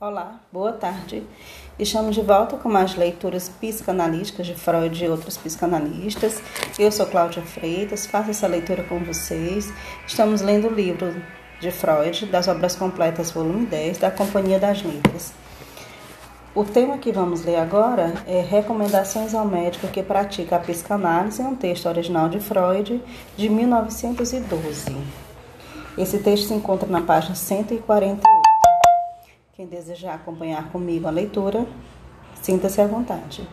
Olá, 0.00 0.40
boa 0.50 0.72
tarde. 0.72 1.22
Estamos 1.78 2.16
de 2.16 2.22
volta 2.22 2.56
com 2.56 2.68
mais 2.68 2.96
leituras 2.96 3.48
psicanalísticas 3.48 4.48
de 4.48 4.54
Freud 4.54 5.04
e 5.04 5.08
outros 5.08 5.36
psicanalistas. 5.36 6.42
Eu 6.76 6.90
sou 6.90 7.06
Cláudia 7.06 7.42
Freitas, 7.42 8.06
faço 8.06 8.30
essa 8.30 8.48
leitura 8.48 8.82
com 8.82 8.98
vocês. 9.04 9.72
Estamos 10.04 10.40
lendo 10.40 10.66
o 10.66 10.74
livro 10.74 11.14
de 11.60 11.70
Freud, 11.70 12.26
das 12.26 12.48
obras 12.48 12.74
completas, 12.74 13.30
volume 13.30 13.66
10, 13.66 13.98
da 13.98 14.10
Companhia 14.10 14.58
das 14.58 14.82
Letras. 14.82 15.32
O 16.52 16.64
tema 16.64 16.98
que 16.98 17.12
vamos 17.12 17.44
ler 17.44 17.56
agora 17.56 18.12
é 18.26 18.40
Recomendações 18.40 19.36
ao 19.36 19.46
médico 19.46 19.86
que 19.86 20.02
pratica 20.02 20.56
a 20.56 20.58
psicanálise, 20.58 21.42
um 21.42 21.54
texto 21.54 21.86
original 21.86 22.28
de 22.28 22.40
Freud, 22.40 23.00
de 23.36 23.48
1912. 23.48 25.29
Esse 25.98 26.18
texto 26.18 26.46
se 26.46 26.54
encontra 26.54 26.88
na 26.88 27.02
página 27.02 27.34
148. 27.34 28.22
Quem 29.54 29.66
desejar 29.66 30.14
acompanhar 30.14 30.70
comigo 30.70 31.08
a 31.08 31.10
leitura, 31.10 31.66
sinta-se 32.40 32.80
à 32.80 32.86
vontade. 32.86 33.46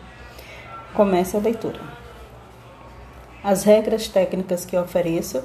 Comece 0.94 1.36
a 1.36 1.40
leitura. 1.40 1.80
As 3.42 3.64
regras 3.64 4.06
técnicas 4.06 4.64
que 4.64 4.76
ofereço 4.76 5.42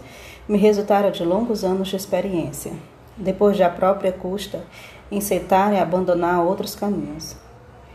me 0.47 0.57
resultaram 0.57 1.09
de 1.09 1.25
longos 1.25 1.63
anos 1.63 1.87
de 1.87 1.95
experiência, 1.95 2.73
depois 3.17 3.57
de 3.57 3.63
a 3.63 3.69
própria 3.69 4.11
custa 4.11 4.63
incitar 5.11 5.73
e 5.73 5.79
abandonar 5.79 6.43
outros 6.43 6.75
caminhos. 6.75 7.35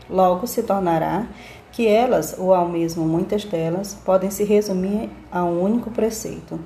Logo 0.09 0.45
se 0.45 0.61
tornará 0.61 1.27
que 1.71 1.87
elas, 1.87 2.35
ou 2.37 2.53
ao 2.53 2.67
mesmo 2.67 3.05
muitas 3.05 3.45
delas, 3.45 3.93
podem 3.93 4.29
se 4.29 4.43
resumir 4.43 5.09
a 5.31 5.43
um 5.43 5.61
único 5.61 5.89
preceito. 5.89 6.59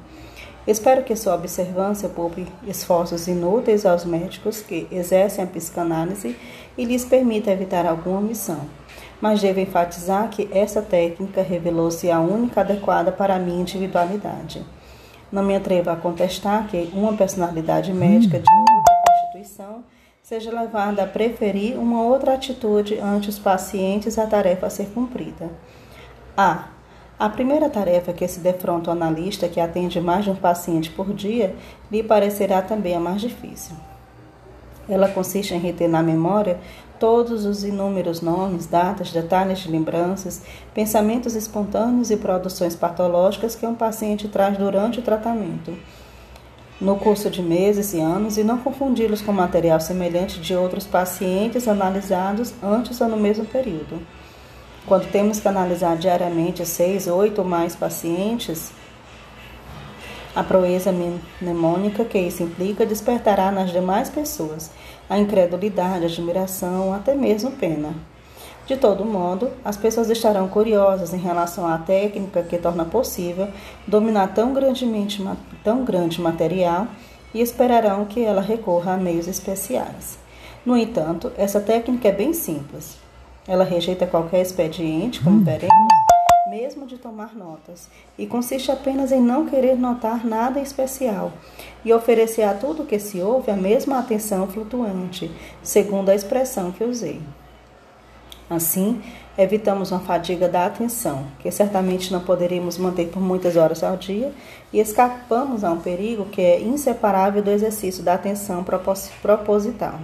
Espero 0.66 1.04
que 1.04 1.16
sua 1.16 1.36
observância 1.36 2.08
poupe 2.08 2.48
esforços 2.66 3.28
inúteis 3.28 3.86
aos 3.86 4.06
médicos 4.06 4.62
que 4.62 4.88
exercem 4.90 5.44
a 5.44 5.48
psicanálise 5.48 6.38
e 6.78 6.86
lhes 6.86 7.04
permita 7.04 7.52
evitar 7.52 7.86
alguma 7.86 8.20
omissão. 8.20 8.62
Mas 9.20 9.42
devo 9.42 9.60
enfatizar 9.60 10.30
que 10.30 10.50
essa 10.52 10.82
técnica 10.82 11.42
revelou-se 11.42 12.10
a 12.10 12.20
única 12.20 12.62
adequada 12.62 13.12
para 13.12 13.36
a 13.36 13.40
minha 13.40 13.62
individualidade. 13.62 14.66
Não 15.30 15.44
me 15.44 15.56
atrevo 15.56 15.90
a 15.90 15.96
contestar 15.96 16.68
que 16.68 16.90
uma 16.94 17.14
personalidade 17.14 17.92
médica 17.92 18.40
de 18.40 18.46
outra 18.56 18.96
constituição 19.08 19.84
seja 20.22 20.50
levada 20.50 21.04
a 21.04 21.08
preferir 21.08 21.78
uma 21.78 22.04
outra 22.04 22.36
atitude 22.36 22.98
ante 23.00 23.28
os 23.28 23.38
pacientes 23.38 24.18
à 24.18 24.26
tarefa 24.26 24.68
a 24.68 24.70
ser 24.70 24.86
cumprida. 24.88 25.50
A. 26.38 26.73
A 27.24 27.30
primeira 27.30 27.70
tarefa 27.70 28.12
que 28.12 28.28
se 28.28 28.42
defronta 28.42 28.90
o 28.90 28.92
analista 28.92 29.48
que 29.48 29.62
atende 29.62 30.02
mais 30.02 30.26
de 30.26 30.32
um 30.32 30.36
paciente 30.36 30.92
por 30.92 31.14
dia 31.14 31.56
lhe 31.90 32.04
parecerá 32.04 32.62
também 32.62 32.98
a 32.98 33.00
mais 33.00 33.22
difícil. 33.22 33.78
Ela 34.90 35.08
consiste 35.08 35.54
em 35.54 35.58
reter 35.58 35.88
na 35.88 36.04
memória 36.04 36.60
todos 37.00 37.46
os 37.46 37.64
inúmeros 37.64 38.20
nomes, 38.20 38.68
datas, 38.68 39.14
detalhes 39.14 39.60
de 39.60 39.72
lembranças, 39.72 40.42
pensamentos 40.74 41.34
espontâneos 41.34 42.12
e 42.12 42.18
produções 42.18 42.76
patológicas 42.76 43.56
que 43.56 43.66
um 43.66 43.74
paciente 43.74 44.28
traz 44.28 44.58
durante 44.58 45.00
o 45.00 45.02
tratamento 45.02 45.74
no 46.82 46.98
curso 46.98 47.30
de 47.30 47.42
meses 47.42 47.94
e 47.94 48.02
anos 48.02 48.38
e 48.38 48.44
não 48.44 48.58
confundi-los 48.58 49.22
com 49.22 49.32
material 49.32 49.80
semelhante 49.80 50.42
de 50.42 50.54
outros 50.54 50.86
pacientes 50.86 51.70
analisados 51.70 52.54
antes 52.62 53.00
ou 53.00 53.08
no 53.08 53.16
mesmo 53.16 53.46
período. 53.46 54.02
Quando 54.86 55.10
temos 55.12 55.40
que 55.40 55.48
analisar 55.48 55.96
diariamente 55.96 56.66
seis, 56.66 57.08
oito 57.08 57.40
ou 57.40 57.48
mais 57.48 57.76
pacientes, 57.76 58.72
a 60.36 60.44
proeza 60.44 60.92
mnemônica 61.42 62.04
que 62.04 62.18
isso 62.18 62.44
implica 62.44 62.86
despertará 62.86 63.52
nas 63.52 63.72
demais 63.72 64.10
pessoas 64.10 64.72
a 65.10 65.18
incredulidade, 65.18 66.06
a 66.06 66.08
admiração, 66.08 66.94
até 66.94 67.14
mesmo 67.16 67.52
pena. 67.52 67.94
De 68.66 68.76
todo 68.76 69.06
modo, 69.06 69.52
as 69.64 69.78
pessoas 69.78 70.10
estarão 70.10 70.48
curiosas 70.48 71.14
em 71.14 71.18
relação 71.18 71.68
à 71.68 71.78
técnica 71.78 72.42
que 72.44 72.58
torna 72.58 72.84
possível 72.84 73.50
dominar 73.86 74.34
tão, 74.34 74.54
grandemente, 74.54 75.24
tão 75.64 75.86
grande 75.86 76.20
material 76.20 76.88
e 77.34 77.42
esperarão 77.42 78.06
que 78.06 78.24
ela 78.24 78.42
recorra 78.42 78.94
a 78.94 78.98
meios 78.98 79.28
especiais. 79.28 80.18
No 80.66 80.76
entanto, 80.76 81.32
essa 81.38 81.60
técnica 81.60 82.08
é 82.08 82.12
bem 82.12 82.34
simples. 82.34 83.03
Ela 83.48 83.64
rejeita 83.64 84.08
qualquer 84.08 84.42
expediente, 84.42 85.22
como 85.22 85.38
hum. 85.38 85.44
veremos, 85.44 85.94
mesmo 86.50 86.86
de 86.86 86.98
tomar 86.98 87.36
notas, 87.36 87.90
e 88.18 88.26
consiste 88.26 88.72
apenas 88.72 89.12
em 89.12 89.20
não 89.20 89.46
querer 89.48 89.76
notar 89.76 90.26
nada 90.26 90.62
especial 90.62 91.34
e 91.84 91.92
oferecer 91.92 92.44
a 92.44 92.54
tudo 92.54 92.86
que 92.86 93.00
se 93.00 93.20
ouve 93.20 93.52
a 93.52 93.56
mesma 93.56 94.00
atenção 94.00 94.48
flutuante, 94.48 95.32
segundo 95.62 96.10
a 96.10 96.16
expressão 96.16 96.72
que 96.72 96.84
usei. 96.84 97.22
Assim, 98.50 99.02
evitamos 99.38 99.92
uma 99.92 100.00
fadiga 100.00 100.48
da 100.48 100.66
atenção, 100.66 101.26
que 101.40 101.50
certamente 101.50 102.14
não 102.14 102.22
poderíamos 102.22 102.78
manter 102.78 103.08
por 103.08 103.22
muitas 103.22 103.58
horas 103.58 103.84
ao 103.84 103.98
dia, 103.98 104.32
e 104.72 104.80
escapamos 104.80 105.64
a 105.64 105.72
um 105.72 105.82
perigo 105.82 106.26
que 106.26 106.42
é 106.42 106.62
inseparável 106.62 107.42
do 107.42 107.50
exercício 107.50 108.04
da 108.04 108.14
atenção 108.14 108.64
proposital. 109.22 110.00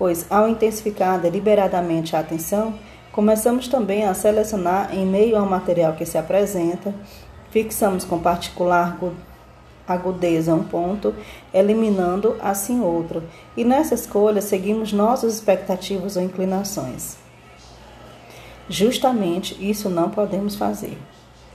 Pois, 0.00 0.24
ao 0.30 0.48
intensificar 0.48 1.20
deliberadamente 1.20 2.16
a 2.16 2.20
atenção, 2.20 2.72
começamos 3.12 3.68
também 3.68 4.06
a 4.06 4.14
selecionar 4.14 4.96
em 4.96 5.04
meio 5.04 5.36
ao 5.36 5.44
material 5.44 5.92
que 5.92 6.06
se 6.06 6.16
apresenta, 6.16 6.94
fixamos 7.50 8.02
com 8.02 8.18
particular 8.18 8.98
agudeza 9.86 10.54
um 10.54 10.64
ponto, 10.64 11.14
eliminando 11.52 12.34
assim 12.40 12.80
outro, 12.80 13.22
e 13.54 13.62
nessa 13.62 13.92
escolha 13.92 14.40
seguimos 14.40 14.90
nossas 14.90 15.34
expectativas 15.34 16.16
ou 16.16 16.22
inclinações. 16.22 17.18
Justamente 18.70 19.54
isso 19.60 19.90
não 19.90 20.08
podemos 20.08 20.56
fazer. 20.56 20.96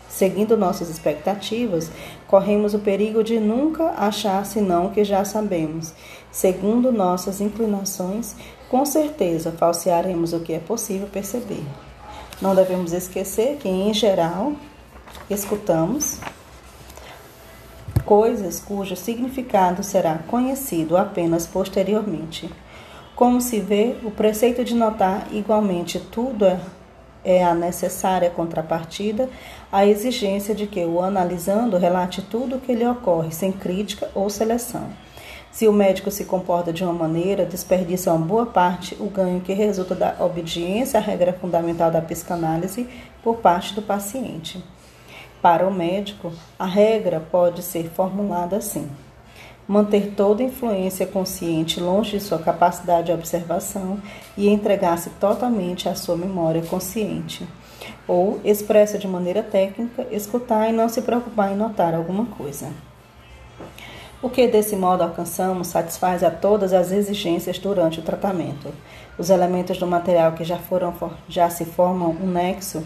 Seguindo 0.07 0.55
nossas 0.55 0.89
expectativas, 0.89 1.91
corremos 2.28 2.73
o 2.73 2.79
perigo 2.79 3.23
de 3.23 3.39
nunca 3.39 3.95
achar 3.97 4.45
senão 4.45 4.85
o 4.85 4.91
que 4.91 5.03
já 5.03 5.25
sabemos. 5.25 5.94
Segundo 6.35 6.91
nossas 6.91 7.40
inclinações, 7.40 8.35
com 8.69 8.85
certeza 8.85 9.53
falsearemos 9.53 10.34
o 10.34 10.41
que 10.41 10.51
é 10.51 10.59
possível 10.59 11.07
perceber. 11.07 11.63
Não 12.41 12.53
devemos 12.53 12.91
esquecer 12.91 13.56
que, 13.56 13.69
em 13.69 13.94
geral, 13.94 14.51
escutamos 15.29 16.19
coisas 18.03 18.59
cujo 18.59 18.97
significado 18.97 19.81
será 19.81 20.18
conhecido 20.28 20.97
apenas 20.97 21.47
posteriormente. 21.47 22.53
Como 23.16 23.40
se 23.40 23.62
vê, 23.62 23.96
o 24.03 24.12
preceito 24.12 24.62
de 24.66 24.75
notar 24.75 25.29
igualmente 25.31 26.02
tudo 26.02 26.44
é 26.44 26.59
é 27.25 27.44
a 27.44 27.56
necessária 27.56 28.29
contrapartida 28.29 29.28
à 29.72 29.84
exigência 29.84 30.53
de 30.53 30.67
que 30.67 30.85
o 30.85 31.02
analisando 31.02 31.75
relate 31.75 32.22
tudo 32.22 32.57
o 32.57 32.59
que 32.59 32.75
lhe 32.75 32.85
ocorre, 32.85 33.31
sem 33.31 33.52
crítica 33.52 34.12
ou 34.13 34.29
seleção. 34.29 34.88
Se 35.55 35.69
o 35.69 35.71
médico 35.71 36.11
se 36.11 36.25
comporta 36.25 36.73
de 36.73 36.83
uma 36.83 36.91
maneira, 36.91 37.45
desperdiça 37.45 38.11
uma 38.11 38.25
boa 38.25 38.45
parte 38.45 38.93
o 38.99 39.09
ganho 39.09 39.39
que 39.39 39.53
resulta 39.53 39.95
da 39.95 40.17
obediência 40.19 40.99
à 40.99 41.01
regra 41.01 41.31
fundamental 41.31 41.89
da 41.89 42.01
psicanálise 42.01 42.89
por 43.23 43.38
parte 43.38 43.73
do 43.73 43.81
paciente. 43.81 44.61
Para 45.41 45.66
o 45.66 45.73
médico, 45.73 46.33
a 46.59 46.66
regra 46.66 47.21
pode 47.31 47.63
ser 47.63 47.89
formulada 47.89 48.57
assim: 48.57 48.91
manter 49.66 50.11
toda 50.13 50.43
influência 50.43 51.07
consciente 51.07 51.79
longe 51.79 52.17
de 52.17 52.19
sua 52.19 52.39
capacidade 52.39 53.07
de 53.07 53.13
observação 53.13 54.01
e 54.35 54.49
entregar-se 54.49 55.09
totalmente 55.11 55.87
à 55.87 55.95
sua 55.95 56.17
memória 56.17 56.63
consciente. 56.63 57.47
Ou, 58.05 58.41
expressa 58.43 58.97
de 58.97 59.07
maneira 59.07 59.41
técnica, 59.41 60.05
escutar 60.11 60.67
e 60.67 60.73
não 60.73 60.89
se 60.89 61.01
preocupar 61.01 61.53
em 61.53 61.55
notar 61.55 61.95
alguma 61.95 62.25
coisa. 62.25 62.73
O 64.25 64.30
que 64.31 64.47
desse 64.47 64.75
modo 64.75 65.03
alcançamos 65.03 65.68
satisfaz 65.68 66.24
a 66.24 66.31
todas 66.31 66.74
as 66.74 66.91
exigências 66.91 67.59
durante 67.59 67.99
o 67.99 68.02
tratamento. 68.02 68.73
Os 69.20 69.29
elementos 69.29 69.78
do 69.78 69.85
material 69.85 70.32
que 70.32 70.44
já 70.44 70.58
foram 70.58 70.91
já 71.29 71.47
se 71.47 71.64
formam 71.64 72.09
um 72.09 72.26
nexo 72.26 72.84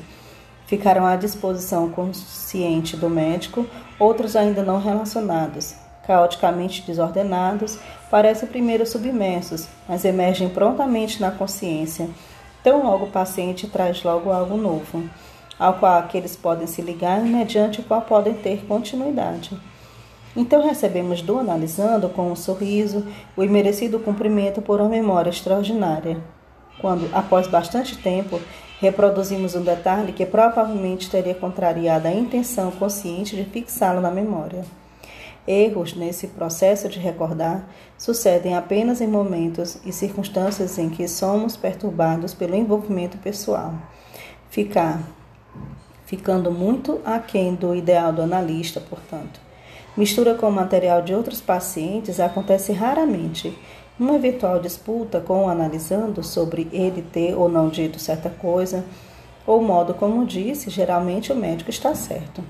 ficarão 0.65 1.05
à 1.05 1.15
disposição 1.15 1.89
consciente 1.91 2.97
do 2.97 3.09
médico, 3.09 3.65
outros 3.97 4.35
ainda 4.35 4.63
não 4.63 4.81
relacionados, 4.81 5.75
caoticamente 6.05 6.81
desordenados, 6.81 7.79
parecem 8.11 8.49
primeiro 8.49 8.85
submersos, 8.85 9.65
mas 9.87 10.03
emergem 10.03 10.49
prontamente 10.49 11.21
na 11.21 11.31
consciência. 11.31 12.09
Tão 12.61 12.83
logo 12.83 13.05
o 13.05 13.11
paciente 13.11 13.65
traz 13.65 14.03
logo 14.03 14.29
algo 14.29 14.57
novo, 14.57 15.09
ao 15.57 15.75
qual 15.75 15.99
aqueles 15.99 16.35
podem 16.35 16.67
se 16.67 16.81
ligar 16.81 17.25
e 17.25 17.29
mediante 17.29 17.79
o 17.79 17.83
qual 17.83 18.01
podem 18.01 18.33
ter 18.33 18.65
continuidade. 18.65 19.68
Então 20.39 20.65
recebemos 20.65 21.21
do 21.21 21.37
analisando 21.37 22.07
com 22.07 22.31
um 22.31 22.35
sorriso 22.35 23.05
o 23.35 23.43
imerecido 23.43 23.99
cumprimento 23.99 24.61
por 24.61 24.79
uma 24.79 24.87
memória 24.87 25.29
extraordinária. 25.29 26.15
Quando, 26.79 27.09
após 27.13 27.45
bastante 27.45 27.97
tempo, 27.97 28.39
reproduzimos 28.79 29.53
um 29.53 29.61
detalhe 29.61 30.13
que 30.13 30.25
provavelmente 30.25 31.09
teria 31.09 31.35
contrariado 31.35 32.07
a 32.07 32.13
intenção 32.13 32.71
consciente 32.71 33.35
de 33.35 33.43
fixá-lo 33.43 33.99
na 33.99 34.09
memória. 34.09 34.63
Erros 35.45 35.93
nesse 35.93 36.27
processo 36.27 36.87
de 36.87 36.99
recordar 36.99 37.67
sucedem 37.97 38.55
apenas 38.55 39.01
em 39.01 39.07
momentos 39.07 39.77
e 39.85 39.91
circunstâncias 39.91 40.77
em 40.77 40.89
que 40.89 41.05
somos 41.05 41.57
perturbados 41.57 42.33
pelo 42.33 42.55
envolvimento 42.55 43.17
pessoal. 43.17 43.73
Ficar 44.49 45.01
ficando 46.05 46.49
muito 46.49 47.01
aquém 47.03 47.55
do 47.55 47.75
ideal 47.75 48.13
do 48.13 48.21
analista, 48.21 48.79
portanto. 48.79 49.48
Mistura 49.99 50.33
com 50.33 50.47
o 50.47 50.51
material 50.51 51.01
de 51.01 51.13
outros 51.13 51.41
pacientes 51.41 52.21
acontece 52.21 52.71
raramente. 52.71 53.53
Uma 53.99 54.15
eventual 54.15 54.57
disputa 54.57 55.19
com 55.19 55.43
o 55.43 55.49
analisando 55.49 56.23
sobre 56.23 56.69
ele 56.71 57.01
ter 57.01 57.35
ou 57.35 57.49
não 57.49 57.67
dito 57.67 57.99
certa 57.99 58.29
coisa, 58.29 58.85
ou 59.45 59.61
modo 59.61 59.93
como 59.93 60.25
disse, 60.25 60.69
geralmente 60.69 61.33
o 61.33 61.35
médico 61.35 61.69
está 61.69 61.93
certo. 61.93 62.41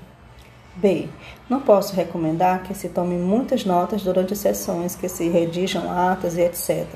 B. 0.76 1.08
Não 1.48 1.60
posso 1.60 1.92
recomendar 1.92 2.62
que 2.62 2.72
se 2.72 2.88
tome 2.88 3.16
muitas 3.16 3.64
notas 3.64 4.04
durante 4.04 4.36
sessões, 4.36 4.94
que 4.94 5.08
se 5.08 5.28
redigam 5.28 5.90
atas 5.90 6.36
e 6.36 6.42
etc. 6.42 6.86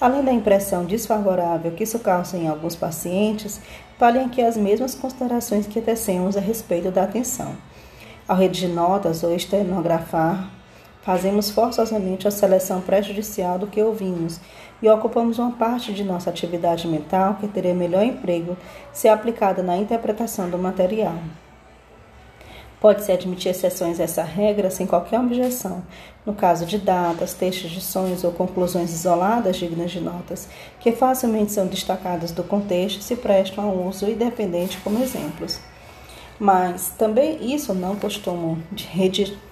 Além 0.00 0.24
da 0.24 0.32
impressão 0.32 0.86
desfavorável 0.86 1.72
que 1.72 1.84
isso 1.84 1.98
causa 1.98 2.38
em 2.38 2.48
alguns 2.48 2.74
pacientes, 2.74 3.60
valem 4.00 4.24
aqui 4.24 4.40
as 4.40 4.56
mesmas 4.56 4.94
considerações 4.94 5.66
que 5.66 5.82
tecemos 5.82 6.34
a 6.34 6.40
respeito 6.40 6.90
da 6.90 7.02
atenção. 7.02 7.54
Ao 8.28 8.36
redigir 8.36 8.68
notas 8.68 9.22
ou 9.22 9.32
estenografar, 9.32 10.50
fazemos 11.02 11.48
forçosamente 11.48 12.26
a 12.26 12.30
seleção 12.32 12.80
prejudicial 12.80 13.56
do 13.56 13.68
que 13.68 13.80
ouvimos 13.80 14.40
e 14.82 14.88
ocupamos 14.88 15.38
uma 15.38 15.52
parte 15.52 15.92
de 15.92 16.02
nossa 16.02 16.28
atividade 16.28 16.88
mental 16.88 17.36
que 17.36 17.46
teria 17.46 17.72
melhor 17.72 18.02
emprego 18.02 18.56
se 18.92 19.06
aplicada 19.06 19.62
na 19.62 19.76
interpretação 19.76 20.50
do 20.50 20.58
material. 20.58 21.14
Pode-se 22.80 23.12
admitir 23.12 23.50
exceções 23.50 24.00
a 24.00 24.02
essa 24.02 24.24
regra 24.24 24.70
sem 24.70 24.88
qualquer 24.88 25.20
objeção, 25.20 25.84
no 26.26 26.34
caso 26.34 26.66
de 26.66 26.78
datas, 26.78 27.32
textos 27.32 27.70
de 27.70 27.80
sonhos 27.80 28.24
ou 28.24 28.32
conclusões 28.32 28.92
isoladas 28.92 29.56
dignas 29.56 29.92
de 29.92 30.00
notas, 30.00 30.48
que 30.80 30.90
facilmente 30.90 31.52
são 31.52 31.68
destacadas 31.68 32.32
do 32.32 32.42
contexto 32.42 32.98
e 32.98 33.04
se 33.04 33.14
prestam 33.14 33.64
ao 33.64 33.86
uso 33.86 34.10
independente 34.10 34.78
como 34.78 35.00
exemplos. 35.00 35.60
Mas 36.38 36.90
também 36.98 37.54
isso 37.54 37.72
não 37.72 37.96
costumo, 37.96 38.58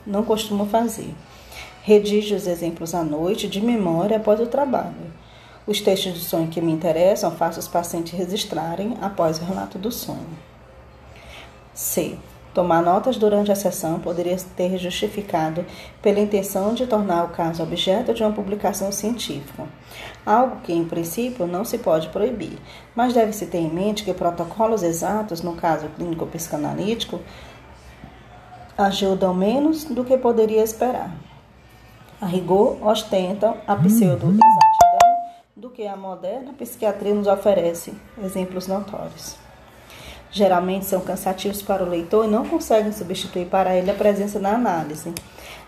não 0.07 0.23
costumo 0.23 0.67
fazer. 0.67 1.15
Redige 1.83 2.35
os 2.35 2.47
exemplos 2.47 2.95
à 2.95 3.03
noite, 3.03 3.49
de 3.49 3.61
memória, 3.61 4.17
após 4.17 4.41
o 4.41 4.47
trabalho. 4.47 5.13
Os 5.67 5.81
textos 5.81 6.15
de 6.15 6.21
sonho 6.21 6.49
que 6.49 6.61
me 6.61 6.73
interessam, 6.73 7.31
faço 7.31 7.59
os 7.59 7.69
pacientes 7.69 8.13
registrarem 8.13 8.97
após 9.01 9.39
o 9.39 9.45
relato 9.45 9.79
do 9.79 9.91
sonho. 9.91 10.39
C. 11.73 12.17
Tomar 12.53 12.83
notas 12.83 13.17
durante 13.17 13.51
a 13.51 13.57
sessão 13.57 13.99
poderia 13.99 14.37
ter 14.57 14.79
justificado 14.79 15.65
pela 16.01 16.21
intenção 16.21 16.73
de 16.73 16.87
tornar 16.87 17.25
o 17.25 17.29
caso 17.31 17.63
objeto 17.63 18.15
de 18.15 18.23
uma 18.23 18.31
publicação 18.31 18.93
científica, 18.93 19.65
algo 20.25 20.61
que, 20.63 20.73
em 20.73 20.85
princípio, 20.85 21.47
não 21.47 21.65
se 21.65 21.79
pode 21.79 22.09
proibir, 22.09 22.59
mas 22.95 23.13
deve-se 23.13 23.47
ter 23.47 23.59
em 23.59 23.71
mente 23.71 24.05
que 24.05 24.15
protocolos 24.15 24.83
exatos, 24.83 25.43
no 25.43 25.55
caso 25.55 25.89
clínico 25.91 26.27
psicanalítico, 26.27 27.21
ajudam 28.77 29.35
menos 29.35 29.85
do 29.85 30.05
que 30.05 30.17
poderia 30.17 30.63
esperar. 30.63 31.15
A 32.21 32.27
rigor, 32.27 32.79
ostentam 32.87 33.57
a 33.67 33.77
pseudo-exatidão 33.77 34.41
do 35.57 35.71
que 35.71 35.87
a 35.87 35.97
moderna 35.97 36.53
psiquiatria 36.55 37.15
nos 37.15 37.27
oferece, 37.27 37.95
exemplos 38.23 38.67
notórios 38.67 39.44
geralmente 40.35 40.85
são 40.85 41.01
cansativos 41.01 41.63
para 41.63 41.85
o 41.85 41.89
leitor 41.89 42.27
e 42.27 42.29
não 42.29 42.45
conseguem 42.45 42.91
substituir 42.93 43.47
para 43.47 43.77
ele 43.77 43.91
a 43.91 43.95
presença 43.95 44.41
na 44.41 44.51
análise. 44.51 45.15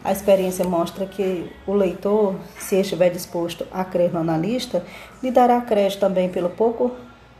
A 0.04 0.10
experiência 0.10 0.64
mostra 0.64 1.06
que 1.06 1.50
o 1.66 1.72
leitor, 1.72 2.34
se 2.58 2.76
estiver 2.76 3.10
disposto 3.10 3.64
a 3.70 3.84
crer 3.84 4.12
no 4.12 4.18
analista, 4.18 4.84
lhe 5.22 5.30
dará 5.30 5.60
crédito 5.60 6.00
também 6.00 6.28
pelo 6.28 6.50
pouco 6.50 6.90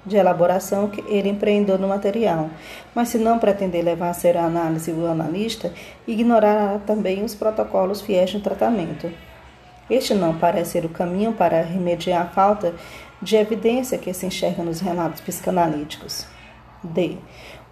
de 0.05 0.17
elaboração 0.17 0.89
que 0.89 1.01
ele 1.09 1.29
empreendeu 1.29 1.77
no 1.77 1.89
material. 1.89 2.49
Mas 2.95 3.09
se 3.09 3.19
não 3.19 3.41
pretender 3.41 3.85
levar 3.85 4.11
a 4.11 4.15
ser 4.15 4.37
a 4.37 4.45
análise 4.45 4.93
o 4.93 5.05
analista, 5.07 5.73
ignorará 6.07 6.79
também 6.87 7.25
os 7.25 7.35
protocolos 7.35 8.01
fiéis 8.01 8.33
no 8.33 8.41
tratamento. 8.41 9.11
Este 9.91 10.15
não 10.15 10.39
parece 10.39 10.73
ser 10.73 10.85
o 10.85 10.91
caminho 10.91 11.33
para 11.33 11.61
remediar 11.63 12.23
a 12.23 12.27
falta 12.27 12.73
de 13.21 13.35
evidência 13.35 13.99
que 13.99 14.15
se 14.15 14.27
enxerga 14.27 14.63
nos 14.63 14.81
relatos 14.81 15.21
psicanalíticos. 15.21 16.36
D. 16.87 17.19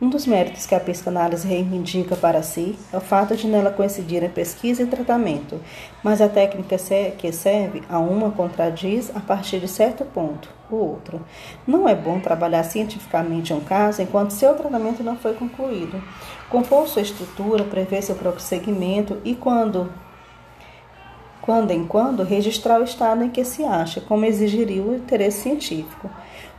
Um 0.01 0.09
dos 0.11 0.27
méritos 0.27 0.67
que 0.67 0.75
a 0.75 0.81
psicanálise 0.81 1.47
reivindica 1.47 2.17
para 2.17 2.43
si 2.43 2.77
é 2.93 2.97
o 2.97 3.01
fato 3.01 3.37
de 3.37 3.47
nela 3.47 3.71
coincidirem 3.71 4.29
pesquisa 4.29 4.83
e 4.83 4.87
tratamento, 4.87 5.61
mas 6.03 6.21
a 6.21 6.29
técnica 6.29 6.77
que 7.17 7.33
serve 7.33 7.83
a 7.89 7.99
uma 7.99 8.31
contradiz 8.33 9.11
a 9.15 9.21
partir 9.21 9.61
de 9.61 9.69
certo 9.69 10.05
ponto 10.05 10.49
o 10.71 10.77
outro. 10.77 11.21
Não 11.67 11.89
é 11.89 11.95
bom 11.95 12.19
trabalhar 12.19 12.65
cientificamente 12.65 13.53
um 13.53 13.61
caso 13.61 14.03
enquanto 14.03 14.33
seu 14.33 14.55
tratamento 14.55 15.03
não 15.03 15.17
foi 15.17 15.35
concluído. 15.35 16.03
Compor 16.51 16.89
sua 16.89 17.03
estrutura, 17.03 17.65
prever 17.65 18.03
seu 18.03 18.15
prosseguimento 18.15 19.19
e, 19.25 19.35
quando 19.35 19.91
quando 21.45 21.73
em 21.73 21.87
quando, 21.87 22.23
registrar 22.23 22.81
o 22.81 22.85
estado 22.85 23.23
em 23.23 23.29
que 23.29 23.45
se 23.45 23.65
acha, 23.65 24.01
como 24.01 24.25
exigiria 24.25 24.83
o 24.83 24.97
interesse 24.97 25.43
científico. 25.43 26.09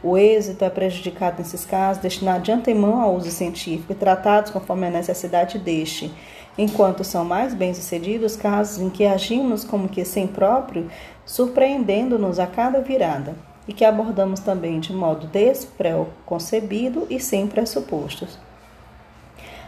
O 0.04 0.16
êxito 0.16 0.64
é 0.64 0.70
prejudicado 0.70 1.40
nesses 1.40 1.66
casos, 1.66 2.04
destinados 2.04 2.44
de 2.44 2.52
antemão 2.52 3.02
ao 3.02 3.16
uso 3.16 3.32
científico 3.32 3.94
e 3.94 3.96
tratados 3.96 4.52
conforme 4.52 4.86
a 4.86 4.92
necessidade 4.92 5.58
deste, 5.58 6.14
enquanto 6.56 7.04
são 7.04 7.26
mais 7.26 7.56
bem-sucedidos 7.56 8.36
casos 8.36 8.80
em 8.80 8.92
que 8.92 9.08
agimos 9.08 9.64
como 9.64 9.90
que 9.90 10.06
sem 10.06 10.28
próprio, 10.28 10.88
surpreendendo-nos 11.26 12.38
a 12.38 12.46
cada 12.46 12.80
virada, 12.80 13.34
e 13.68 13.74
que 13.74 13.84
abordamos 13.84 14.40
também 14.40 14.80
de 14.80 14.94
modo 14.94 15.26
despreconcebido 15.26 17.08
e 17.10 17.20
sem 17.20 17.48
pressupostos. 17.48 18.38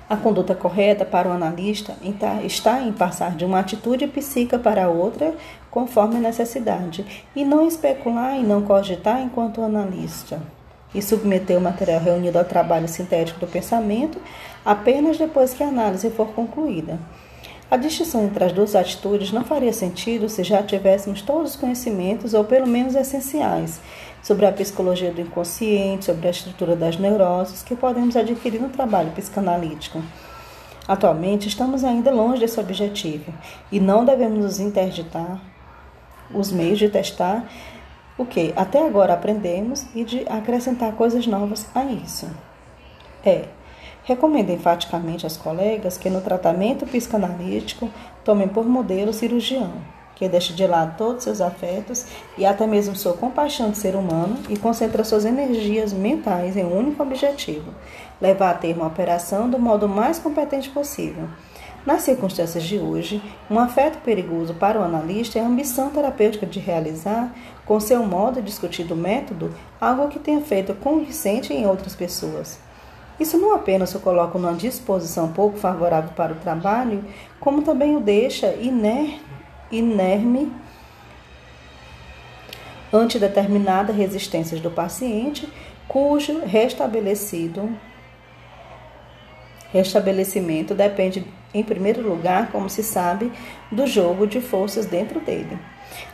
A 0.09 0.15
conduta 0.15 0.55
correta 0.55 1.03
para 1.03 1.27
o 1.27 1.33
analista 1.33 1.93
está 2.41 2.81
em 2.81 2.93
passar 2.93 3.35
de 3.35 3.43
uma 3.43 3.59
atitude 3.59 4.07
psíquica 4.07 4.57
para 4.57 4.87
outra 4.87 5.35
conforme 5.69 6.15
a 6.15 6.21
necessidade 6.21 7.05
e 7.35 7.43
não 7.43 7.67
especular 7.67 8.37
e 8.37 8.41
não 8.41 8.61
cogitar 8.61 9.21
enquanto 9.21 9.61
analista 9.61 10.41
e 10.95 11.01
submeter 11.01 11.57
o 11.57 11.61
material 11.61 11.99
reunido 11.99 12.39
ao 12.39 12.45
trabalho 12.45 12.87
sintético 12.87 13.41
do 13.41 13.47
pensamento 13.47 14.17
apenas 14.63 15.17
depois 15.17 15.53
que 15.53 15.61
a 15.61 15.67
análise 15.67 16.09
for 16.11 16.27
concluída. 16.27 16.97
A 17.69 17.75
distinção 17.75 18.23
entre 18.23 18.45
as 18.45 18.53
duas 18.53 18.75
atitudes 18.77 19.33
não 19.33 19.43
faria 19.43 19.73
sentido 19.73 20.29
se 20.29 20.41
já 20.41 20.63
tivéssemos 20.63 21.21
todos 21.21 21.51
os 21.51 21.57
conhecimentos, 21.57 22.33
ou 22.33 22.45
pelo 22.45 22.65
menos 22.65 22.95
essenciais, 22.95 23.81
sobre 24.21 24.45
a 24.45 24.51
psicologia 24.51 25.11
do 25.11 25.21
inconsciente, 25.21 26.05
sobre 26.05 26.27
a 26.27 26.31
estrutura 26.31 26.75
das 26.75 26.97
neuroses, 26.97 27.63
que 27.63 27.75
podemos 27.75 28.15
adquirir 28.15 28.61
no 28.61 28.69
trabalho 28.69 29.11
psicanalítico. 29.11 30.01
Atualmente, 30.87 31.47
estamos 31.47 31.83
ainda 31.83 32.11
longe 32.11 32.39
desse 32.39 32.59
objetivo 32.59 33.33
e 33.71 33.79
não 33.79 34.05
devemos 34.05 34.39
nos 34.39 34.59
interditar 34.59 35.41
os 36.33 36.51
meios 36.51 36.79
de 36.79 36.89
testar 36.89 37.47
o 38.17 38.25
que 38.25 38.53
até 38.55 38.85
agora 38.85 39.13
aprendemos 39.13 39.85
e 39.93 40.03
de 40.03 40.25
acrescentar 40.27 40.93
coisas 40.93 41.27
novas 41.27 41.67
a 41.75 41.83
isso. 41.83 42.29
É 43.23 43.45
Recomendo 44.07 44.51
enfaticamente 44.51 45.25
aos 45.25 45.35
colegas 45.35 45.97
que 45.97 46.09
no 46.09 46.21
tratamento 46.21 46.85
psicanalítico 46.85 47.89
tomem 48.23 48.47
por 48.47 48.65
modelo 48.65 49.11
cirurgião, 49.11 49.73
que 50.17 50.27
deixe 50.27 50.51
de 50.51 50.65
lado 50.65 50.97
todos 50.97 51.23
seus 51.23 51.39
afetos 51.39 52.05
e 52.37 52.45
até 52.45 52.65
mesmo 52.65 52.95
sua 52.95 53.13
compaixão 53.13 53.69
de 53.69 53.77
ser 53.77 53.95
humano 53.95 54.37
e 54.49 54.57
concentra 54.57 55.03
suas 55.03 55.25
energias 55.25 55.93
mentais 55.93 56.57
em 56.57 56.65
um 56.65 56.75
único 56.75 57.03
objetivo: 57.03 57.71
levar 58.19 58.49
a 58.49 58.53
termo 58.55 58.83
a 58.83 58.87
operação 58.87 59.47
do 59.47 59.59
modo 59.59 59.87
mais 59.87 60.17
competente 60.17 60.69
possível. 60.69 61.27
Nas 61.85 62.01
circunstâncias 62.01 62.63
de 62.63 62.77
hoje, 62.79 63.21
um 63.49 63.57
afeto 63.59 63.99
perigoso 63.99 64.53
para 64.55 64.79
o 64.79 64.83
analista 64.83 65.39
é 65.39 65.41
a 65.41 65.47
ambição 65.47 65.89
terapêutica 65.89 66.45
de 66.45 66.59
realizar, 66.59 67.33
com 67.65 67.79
seu 67.79 68.03
modo 68.03 68.41
discutido 68.41 68.95
método, 68.95 69.53
algo 69.79 70.09
que 70.09 70.19
tenha 70.19 70.41
feito 70.41 70.73
convincente 70.73 71.53
em 71.53 71.65
outras 71.65 71.95
pessoas. 71.95 72.59
Isso 73.19 73.37
não 73.37 73.55
apenas 73.55 73.95
o 73.95 73.99
coloca 73.99 74.37
numa 74.37 74.53
disposição 74.53 75.31
pouco 75.31 75.57
favorável 75.57 76.11
para 76.15 76.33
o 76.33 76.37
trabalho, 76.37 77.03
como 77.39 77.61
também 77.61 77.95
o 77.95 78.01
deixa 78.01 78.53
iner, 78.55 79.19
inerme 79.71 80.51
ante 82.91 83.19
determinada 83.19 83.91
resistência 83.91 84.57
do 84.59 84.71
paciente, 84.71 85.47
cujo 85.87 86.45
restabelecido 86.45 87.69
restabelecimento 89.71 90.73
depende, 90.73 91.25
em 91.53 91.63
primeiro 91.63 92.01
lugar, 92.01 92.51
como 92.51 92.69
se 92.69 92.83
sabe, 92.83 93.31
do 93.71 93.85
jogo 93.85 94.25
de 94.25 94.39
forças 94.39 94.85
dentro 94.85 95.19
dele. 95.19 95.57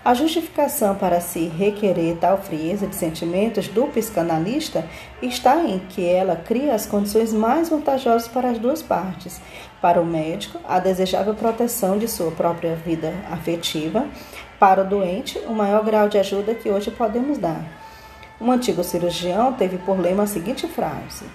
A 0.05 0.13
justificação 0.13 0.95
para 0.95 1.19
se 1.19 1.48
requerer 1.48 2.17
tal 2.17 2.38
frieza 2.38 2.88
de 2.88 2.95
sentimentos 2.95 3.67
do 3.67 3.86
psicanalista 3.88 4.88
está 5.22 5.63
em 5.63 5.79
que 5.79 6.05
ela 6.05 6.36
cria 6.36 6.74
as 6.74 6.86
condições 6.86 7.33
mais 7.33 7.69
vantajosas 7.69 8.27
para 8.27 8.50
as 8.50 8.60
duas 8.60 8.81
partes. 8.81 9.41
Para 9.83 10.01
o 10.01 10.05
médico, 10.05 10.61
a 10.63 10.79
desejável 10.79 11.33
proteção 11.33 11.97
de 11.97 12.07
sua 12.07 12.31
própria 12.31 12.73
vida 12.73 13.13
afetiva. 13.29 14.07
Para 14.57 14.81
o 14.81 14.87
doente, 14.87 15.37
o 15.39 15.51
maior 15.51 15.83
grau 15.83 16.07
de 16.07 16.17
ajuda 16.17 16.55
que 16.55 16.69
hoje 16.69 16.89
podemos 16.89 17.37
dar. 17.37 17.65
Um 18.39 18.49
antigo 18.49 18.81
cirurgião 18.81 19.51
teve 19.51 19.77
por 19.79 19.99
lema 19.99 20.23
a 20.23 20.25
seguinte 20.25 20.69
frase: 20.69 21.25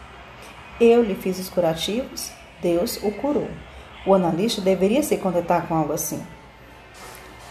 Eu 0.80 1.02
lhe 1.02 1.14
fiz 1.14 1.38
os 1.38 1.50
curativos, 1.50 2.32
Deus 2.62 2.96
o 3.02 3.12
curou. 3.12 3.50
O 4.06 4.14
analista 4.14 4.62
deveria 4.62 5.02
se 5.02 5.18
contentar 5.18 5.68
com 5.68 5.74
algo 5.74 5.92
assim. 5.92 6.24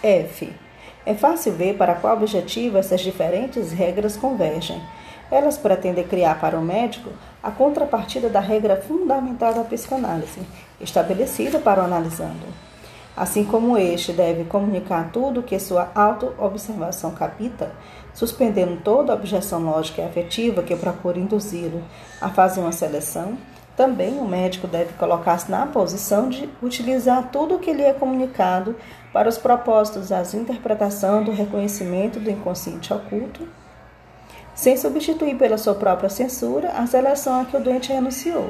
F. 0.01 0.51
É 1.05 1.13
fácil 1.13 1.53
ver 1.53 1.77
para 1.77 1.93
qual 1.93 2.17
objetivo 2.17 2.75
essas 2.75 3.01
diferentes 3.01 3.71
regras 3.71 4.17
convergem. 4.17 4.81
Elas 5.31 5.57
pretendem 5.57 6.07
criar 6.07 6.39
para 6.39 6.57
o 6.57 6.61
médico 6.61 7.09
a 7.43 7.51
contrapartida 7.51 8.29
da 8.29 8.39
regra 8.39 8.77
fundamental 8.77 9.53
da 9.53 9.63
psicanálise, 9.63 10.41
estabelecida 10.79 11.59
para 11.59 11.81
o 11.81 11.85
analisando. 11.85 12.45
Assim 13.15 13.43
como 13.43 13.77
este 13.77 14.13
deve 14.13 14.43
comunicar 14.43 15.09
tudo 15.11 15.41
que 15.41 15.59
sua 15.59 15.91
auto-observação 15.95 17.11
capita, 17.11 17.71
suspendendo 18.13 18.77
toda 18.83 19.13
objeção 19.13 19.59
lógica 19.63 20.01
e 20.03 20.05
afetiva 20.05 20.61
que 20.61 20.75
procura 20.75 21.17
induzi-lo 21.17 21.83
a 22.21 22.29
fazer 22.29 22.59
uma 22.59 22.71
seleção, 22.71 23.35
também 23.75 24.17
o 24.19 24.27
médico 24.27 24.67
deve 24.67 24.93
colocar-se 24.93 25.49
na 25.51 25.65
posição 25.67 26.29
de 26.29 26.49
utilizar 26.61 27.29
tudo 27.31 27.55
o 27.55 27.59
que 27.59 27.73
lhe 27.73 27.83
é 27.83 27.93
comunicado 27.93 28.75
para 29.11 29.29
os 29.29 29.37
propósitos 29.37 30.09
da 30.09 30.21
interpretação 30.33 31.23
do 31.23 31.31
reconhecimento 31.31 32.19
do 32.19 32.29
inconsciente 32.29 32.93
oculto, 32.93 33.47
sem 34.57 34.75
substituir 34.75 35.37
pela 35.37 35.55
sua 35.55 35.75
própria 35.75 36.09
censura 36.09 36.69
a 36.69 36.87
seleção 36.87 37.39
a 37.39 37.45
que 37.45 37.55
o 37.55 37.59
doente 37.59 37.93
renunciou. 37.93 38.49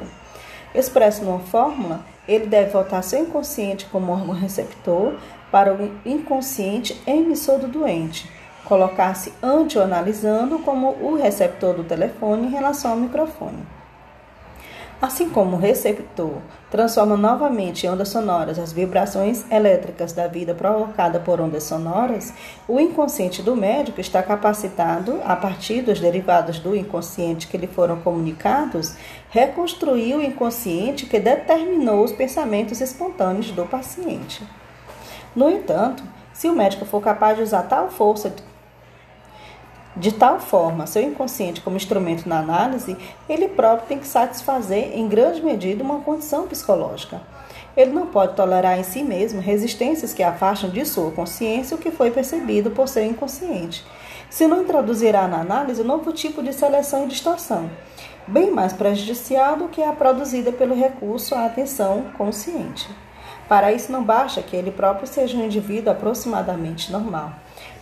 Expresso 0.74 1.22
numa 1.22 1.38
fórmula, 1.38 2.00
ele 2.26 2.46
deve 2.46 2.70
voltar 2.70 3.02
seu 3.02 3.20
inconsciente 3.20 3.84
como 3.92 4.12
órgão 4.12 4.34
receptor 4.34 5.14
para 5.52 5.74
o 5.74 5.90
inconsciente 6.06 6.98
emissor 7.06 7.58
do 7.58 7.68
doente, 7.68 8.30
colocar-se 8.64 9.34
ante-analisando 9.42 10.58
como 10.60 10.96
o 11.00 11.14
receptor 11.14 11.74
do 11.74 11.84
telefone 11.84 12.46
em 12.46 12.50
relação 12.50 12.92
ao 12.92 12.96
microfone. 12.96 13.77
Assim 15.00 15.30
como 15.30 15.56
o 15.56 15.60
receptor 15.60 16.38
transforma 16.72 17.16
novamente 17.16 17.86
em 17.86 17.88
ondas 17.88 18.08
sonoras 18.08 18.58
as 18.58 18.72
vibrações 18.72 19.48
elétricas 19.48 20.12
da 20.12 20.26
vida 20.26 20.56
provocada 20.56 21.20
por 21.20 21.40
ondas 21.40 21.62
sonoras, 21.62 22.34
o 22.66 22.80
inconsciente 22.80 23.40
do 23.40 23.54
médico 23.54 24.00
está 24.00 24.20
capacitado, 24.24 25.20
a 25.24 25.36
partir 25.36 25.82
dos 25.82 26.00
derivados 26.00 26.58
do 26.58 26.74
inconsciente 26.74 27.46
que 27.46 27.56
lhe 27.56 27.68
foram 27.68 28.00
comunicados, 28.00 28.96
reconstruir 29.30 30.16
o 30.16 30.22
inconsciente 30.22 31.06
que 31.06 31.20
determinou 31.20 32.02
os 32.02 32.10
pensamentos 32.10 32.80
espontâneos 32.80 33.52
do 33.52 33.64
paciente. 33.66 34.42
No 35.34 35.48
entanto, 35.48 36.02
se 36.32 36.48
o 36.48 36.56
médico 36.56 36.84
for 36.84 37.00
capaz 37.00 37.36
de 37.36 37.44
usar 37.44 37.62
tal 37.62 37.88
força 37.88 38.34
de 39.98 40.12
tal 40.12 40.38
forma, 40.38 40.86
seu 40.86 41.02
inconsciente 41.02 41.60
como 41.60 41.76
instrumento 41.76 42.28
na 42.28 42.38
análise, 42.38 42.96
ele 43.28 43.48
próprio 43.48 43.88
tem 43.88 43.98
que 43.98 44.06
satisfazer 44.06 44.96
em 44.96 45.08
grande 45.08 45.42
medida 45.42 45.82
uma 45.82 46.00
condição 46.00 46.46
psicológica. 46.46 47.20
Ele 47.76 47.90
não 47.90 48.06
pode 48.06 48.36
tolerar 48.36 48.78
em 48.78 48.84
si 48.84 49.02
mesmo 49.02 49.40
resistências 49.40 50.14
que 50.14 50.22
afastam 50.22 50.70
de 50.70 50.84
sua 50.84 51.10
consciência 51.10 51.76
o 51.76 51.80
que 51.80 51.90
foi 51.90 52.12
percebido 52.12 52.70
por 52.70 52.88
seu 52.88 53.04
inconsciente. 53.04 53.84
Se 54.30 54.46
não 54.46 54.62
introduzirá 54.62 55.26
na 55.26 55.40
análise 55.40 55.82
um 55.82 55.84
novo 55.84 56.12
tipo 56.12 56.42
de 56.44 56.52
seleção 56.52 57.04
e 57.04 57.08
distorção, 57.08 57.68
bem 58.26 58.52
mais 58.52 58.72
prejudicial 58.72 59.56
do 59.56 59.68
que 59.68 59.82
a 59.82 59.92
produzida 59.92 60.52
pelo 60.52 60.76
recurso 60.76 61.34
à 61.34 61.46
atenção 61.46 62.04
consciente. 62.16 62.88
Para 63.48 63.72
isso, 63.72 63.90
não 63.90 64.04
basta 64.04 64.42
que 64.42 64.54
ele 64.54 64.70
próprio 64.70 65.08
seja 65.08 65.36
um 65.36 65.44
indivíduo 65.44 65.90
aproximadamente 65.90 66.92
normal. 66.92 67.32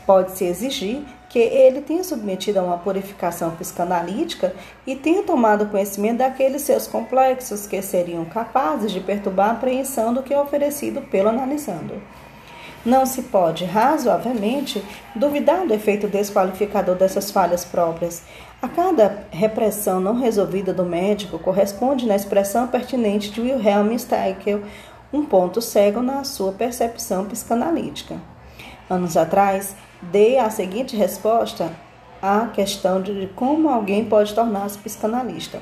Pode-se 0.06 0.44
exigir 0.44 1.02
ele 1.38 1.80
tenha 1.80 2.04
submetido 2.04 2.58
a 2.58 2.62
uma 2.62 2.78
purificação 2.78 3.50
psicanalítica 3.52 4.54
e 4.86 4.94
tenha 4.94 5.22
tomado 5.22 5.66
conhecimento 5.66 6.18
daqueles 6.18 6.62
seus 6.62 6.86
complexos 6.86 7.66
que 7.66 7.80
seriam 7.82 8.24
capazes 8.24 8.92
de 8.92 9.00
perturbar 9.00 9.50
a 9.50 9.52
apreensão 9.52 10.12
do 10.14 10.22
que 10.22 10.32
é 10.32 10.40
oferecido 10.40 11.02
pelo 11.02 11.28
analisando. 11.28 12.00
Não 12.84 13.04
se 13.04 13.22
pode, 13.22 13.64
razoavelmente, 13.64 14.80
duvidar 15.14 15.66
do 15.66 15.74
efeito 15.74 16.06
desqualificador 16.06 16.94
dessas 16.94 17.32
falhas 17.32 17.64
próprias. 17.64 18.22
A 18.62 18.68
cada 18.68 19.26
repressão 19.32 19.98
não 20.00 20.14
resolvida 20.14 20.72
do 20.72 20.84
médico 20.84 21.36
corresponde 21.36 22.06
na 22.06 22.14
expressão 22.14 22.68
pertinente 22.68 23.32
de 23.32 23.40
Wilhelm 23.40 23.98
Steichel 23.98 24.62
um 25.12 25.24
ponto 25.24 25.60
cego 25.60 26.00
na 26.00 26.22
sua 26.22 26.52
percepção 26.52 27.24
psicanalítica. 27.24 28.20
Anos 28.88 29.16
atrás, 29.16 29.74
dei 30.02 30.38
a 30.38 30.50
seguinte 30.50 30.96
resposta 30.96 31.70
à 32.20 32.46
questão 32.46 33.00
de 33.00 33.28
como 33.34 33.68
alguém 33.68 34.04
pode 34.04 34.34
tornar-se 34.34 34.78
psicanalista, 34.78 35.60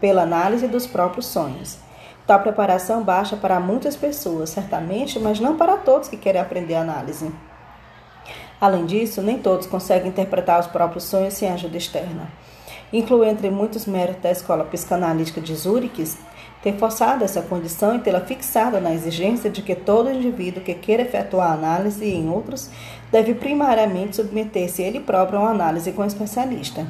pela 0.00 0.22
análise 0.22 0.66
dos 0.66 0.86
próprios 0.86 1.26
sonhos. 1.26 1.78
Tal 2.26 2.40
preparação 2.40 3.02
baixa 3.02 3.36
para 3.36 3.58
muitas 3.58 3.96
pessoas, 3.96 4.50
certamente, 4.50 5.18
mas 5.18 5.40
não 5.40 5.56
para 5.56 5.76
todos 5.76 6.08
que 6.08 6.16
querem 6.16 6.40
aprender 6.40 6.74
análise. 6.74 7.32
Além 8.60 8.86
disso, 8.86 9.20
nem 9.22 9.38
todos 9.38 9.66
conseguem 9.66 10.08
interpretar 10.08 10.60
os 10.60 10.68
próprios 10.68 11.04
sonhos 11.04 11.34
sem 11.34 11.50
ajuda 11.50 11.76
externa. 11.76 12.30
Incluo 12.92 13.24
entre 13.24 13.50
muitos 13.50 13.86
méritos 13.86 14.22
da 14.22 14.30
Escola 14.30 14.64
Psicanalítica 14.64 15.40
de 15.40 15.54
Zurique 15.54 16.04
ter 16.62 16.76
forçado 16.76 17.24
essa 17.24 17.42
condição 17.42 17.96
e 17.96 17.98
tê-la 17.98 18.20
fixada 18.20 18.80
na 18.80 18.94
exigência 18.94 19.50
de 19.50 19.62
que 19.62 19.74
todo 19.74 20.12
indivíduo 20.12 20.62
que 20.62 20.74
queira 20.74 21.02
efetuar 21.02 21.52
análise 21.52 22.04
em 22.04 22.28
outros 22.28 22.70
deve 23.10 23.34
primariamente 23.34 24.16
submeter-se 24.16 24.82
ele 24.82 25.00
próprio 25.00 25.38
a 25.38 25.42
uma 25.42 25.50
análise 25.50 25.90
com 25.92 26.02
um 26.02 26.06
especialista. 26.06 26.86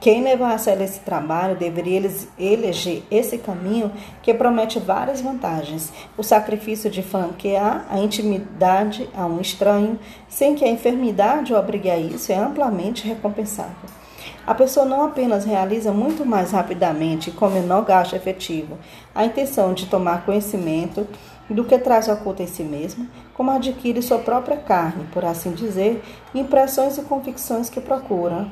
Quem 0.00 0.22
levasse 0.22 0.68
a 0.68 0.74
esse 0.74 1.00
trabalho 1.00 1.56
deveria 1.56 2.10
eleger 2.38 3.04
esse 3.08 3.38
caminho 3.38 3.90
que 4.20 4.34
promete 4.34 4.80
várias 4.80 5.20
vantagens. 5.20 5.92
O 6.18 6.24
sacrifício 6.24 6.90
de 6.90 7.02
franquear 7.02 7.86
a 7.88 7.98
intimidade 8.00 9.08
a 9.14 9.24
um 9.26 9.40
estranho, 9.40 9.98
sem 10.28 10.56
que 10.56 10.64
a 10.64 10.68
enfermidade 10.68 11.54
o 11.54 11.56
obrigue 11.56 11.88
a 11.88 11.96
isso, 11.96 12.32
é 12.32 12.36
amplamente 12.36 13.06
recompensável. 13.06 14.01
A 14.44 14.54
pessoa 14.54 14.84
não 14.84 15.04
apenas 15.04 15.44
realiza 15.44 15.92
muito 15.92 16.26
mais 16.26 16.50
rapidamente 16.50 17.30
e 17.30 17.32
com 17.32 17.48
menor 17.48 17.84
gasto 17.84 18.16
efetivo 18.16 18.76
a 19.14 19.24
intenção 19.24 19.72
de 19.72 19.86
tomar 19.86 20.24
conhecimento 20.24 21.06
do 21.48 21.64
que 21.64 21.78
traz 21.78 22.08
oculta 22.08 22.42
em 22.42 22.46
si 22.46 22.64
mesma, 22.64 23.06
como 23.34 23.50
adquire 23.50 24.02
sua 24.02 24.18
própria 24.18 24.56
carne, 24.56 25.04
por 25.12 25.24
assim 25.24 25.52
dizer, 25.52 26.02
impressões 26.34 26.98
e 26.98 27.02
convicções 27.02 27.70
que 27.70 27.80
procura 27.80 28.48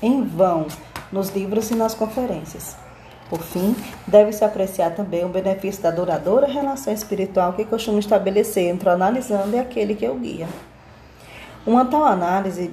em 0.00 0.22
vão 0.24 0.66
nos 1.10 1.30
livros 1.30 1.70
e 1.70 1.74
nas 1.74 1.94
conferências. 1.94 2.76
Por 3.28 3.40
fim, 3.40 3.74
deve-se 4.06 4.44
apreciar 4.44 4.94
também 4.94 5.24
o 5.24 5.28
benefício 5.28 5.82
da 5.82 5.90
duradoura 5.90 6.46
relação 6.46 6.92
espiritual 6.92 7.52
que 7.52 7.64
costuma 7.64 7.98
estabelecer 7.98 8.68
entre 8.68 8.88
o 8.88 8.92
analisando 8.92 9.54
e 9.54 9.58
aquele 9.58 9.94
que 9.94 10.08
o 10.08 10.14
guia. 10.14 10.48
Uma 11.66 11.84
tal 11.84 12.04
análise 12.04 12.70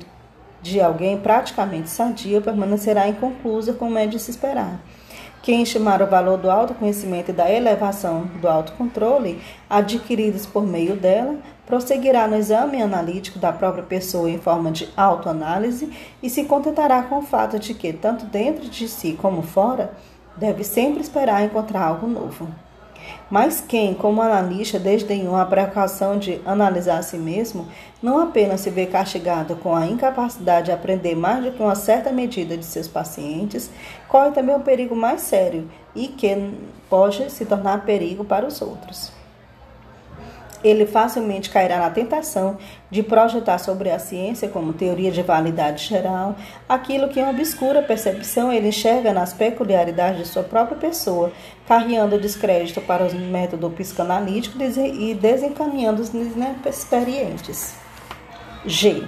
de 0.65 0.81
alguém 0.81 1.15
praticamente 1.15 1.91
sadio 1.91 2.41
permanecerá 2.41 3.07
inconclusa, 3.07 3.72
como 3.72 4.00
é 4.00 4.07
de 4.07 4.17
se 4.17 4.31
esperar. 4.31 4.79
Quem 5.43 5.62
estimar 5.62 6.01
o 6.01 6.07
valor 6.07 6.39
do 6.39 6.50
autoconhecimento 6.50 7.29
e 7.29 7.34
da 7.34 7.51
elevação 7.51 8.24
do 8.41 8.48
autocontrole 8.48 9.39
adquiridos 9.69 10.48
por 10.48 10.65
meio 10.65 10.95
dela, 10.95 11.38
prosseguirá 11.67 12.27
no 12.27 12.36
exame 12.36 12.81
analítico 12.81 13.38
da 13.38 13.51
própria 13.51 13.84
pessoa 13.84 14.27
em 14.27 14.39
forma 14.39 14.72
de 14.72 14.89
autoanálise 14.98 15.91
e 16.22 16.31
se 16.31 16.45
contentará 16.45 17.03
com 17.03 17.19
o 17.19 17.22
fato 17.22 17.60
de 17.60 17.75
que, 17.75 17.93
tanto 17.93 18.25
dentro 18.25 18.67
de 18.67 18.88
si 18.88 19.13
como 19.13 19.43
fora, 19.43 19.91
deve 20.36 20.63
sempre 20.63 21.00
esperar 21.00 21.43
encontrar 21.43 21.84
algo 21.84 22.07
novo. 22.07 22.48
Mas 23.29 23.60
quem, 23.60 23.94
como 23.94 24.22
analista, 24.22 24.77
desdenhou 24.77 25.36
a 25.36 25.46
precaução 25.46 26.20
de 26.20 26.39
analisar 26.46 27.00
a 27.00 27.03
si 27.03 27.17
mesmo, 27.17 27.67
não 28.01 28.20
apenas 28.20 28.62
se 28.62 28.70
vê 28.70 28.86
castigado 28.86 29.55
com 29.55 29.75
a 29.75 29.88
incapacidade 29.88 30.67
de 30.67 30.72
aprender 30.72 31.15
mais 31.15 31.44
do 31.44 31.51
que 31.51 31.62
uma 31.62 31.75
certa 31.75 32.12
medida 32.12 32.55
de 32.55 32.65
seus 32.65 32.88
pacientes, 32.88 33.72
corre 34.08 34.32
também 34.32 34.55
um 34.55 34.62
perigo 34.62 34.96
mais 34.96 35.22
sério 35.22 35.67
e 35.96 36.08
que 36.08 36.53
pode 36.89 37.32
se 37.32 37.46
tornar 37.46 37.84
perigo 37.84 38.24
para 38.24 38.46
os 38.46 38.62
outros 38.62 39.14
ele 40.65 40.88
facilmente 40.88 41.51
cairá 41.51 41.77
na 41.77 41.91
tentação 41.91 42.57
de 42.89 43.03
projetar 43.03 43.60
sobre 43.60 43.91
a 43.91 44.00
ciência 44.00 44.50
como 44.50 44.74
teoria 44.74 45.12
de 45.12 45.22
validade 45.22 45.86
geral 45.86 46.36
aquilo 46.67 47.07
que 47.07 47.19
em 47.19 47.29
obscura 47.29 47.84
percepção 47.84 48.51
ele 48.51 48.69
enxerga 48.69 49.13
nas 49.13 49.31
peculiaridades 49.31 50.17
de 50.19 50.27
sua 50.27 50.41
própria 50.41 50.77
pessoa, 50.77 51.31
carreando 51.67 52.19
descrédito 52.19 52.81
para 52.81 53.05
os 53.05 53.13
métodos 53.13 53.74
psicanalíticos 53.74 54.75
e 54.77 55.13
desencaminhando 55.13 56.01
os 56.01 56.10
inexperientes. 56.10 57.75
G. 58.65 59.03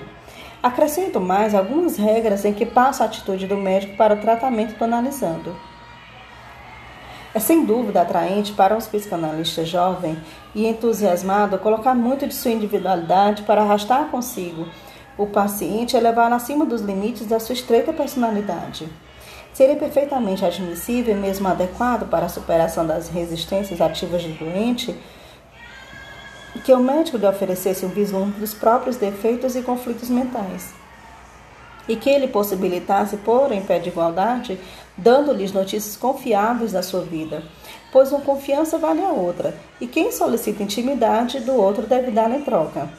Acrescento 0.62 1.20
mais 1.20 1.56
algumas 1.56 1.98
regras 1.98 2.46
em 2.46 2.54
que 2.54 2.66
passa 2.66 3.04
a 3.04 3.08
atitude 3.08 3.48
do 3.48 3.58
médico 3.58 3.98
para 3.98 4.14
o 4.14 4.20
tratamento 4.20 4.78
do 4.78 4.84
analisando. 4.84 5.56
É 7.34 7.40
sem 7.40 7.66
dúvida 7.66 8.02
atraente 8.02 8.54
para 8.54 8.76
um 8.76 8.80
psicanalista 8.80 9.66
jovem 9.66 10.18
e 10.56 10.66
entusiasmado 10.66 11.58
colocar 11.60 11.94
muito 11.94 12.26
de 12.28 12.34
sua 12.34 12.52
individualidade 12.52 13.44
para 13.44 13.62
arrastar 13.62 14.10
consigo 14.10 14.68
o 15.18 15.28
paciente 15.28 15.96
e 15.96 16.00
levar 16.00 16.32
acima 16.32 16.66
dos 16.66 16.82
limites 16.82 17.26
da 17.26 17.40
sua 17.40 17.54
estreita 17.54 17.92
personalidade. 17.92 18.88
Seria 19.54 19.76
perfeitamente 19.76 20.46
admissível 20.46 21.16
e 21.16 21.20
mesmo 21.20 21.48
adequado 21.48 22.08
para 22.10 22.28
a 22.28 22.30
superação 22.30 22.86
das 22.86 23.10
resistências 23.10 23.82
ativas 23.82 24.24
do 24.24 24.34
doente 24.34 24.96
que 26.64 26.74
o 26.74 26.80
médico 26.80 27.18
lhe 27.18 27.26
oferecesse 27.26 27.86
um 27.86 27.90
vislumbre 27.90 28.40
dos 28.40 28.54
próprios 28.54 28.98
defeitos 28.98 29.56
e 29.56 29.62
conflitos 29.62 30.10
mentais 30.10 30.74
e 31.88 31.96
que 31.96 32.10
ele 32.10 32.28
possibilitasse 32.28 33.18
pôr 33.18 33.52
em 33.52 33.62
pé 33.62 33.80
de 33.80 33.90
igualdade, 33.90 34.60
dando-lhes 34.98 35.52
notícias 35.52 35.96
confiáveis 35.96 36.72
da 36.72 36.82
sua 36.82 37.02
vida, 37.02 37.44
pois 37.92 38.12
uma 38.12 38.22
confiança 38.22 38.78
vale 38.78 39.04
a 39.04 39.10
outra, 39.10 39.56
e 39.80 39.88
quem 39.88 40.12
solicita 40.12 40.64
intimidade 40.64 41.40
do 41.40 41.54
outro 41.54 41.86
deve 41.86 42.12
dar 42.12 42.32
em 42.32 42.42
troca. 42.42 42.90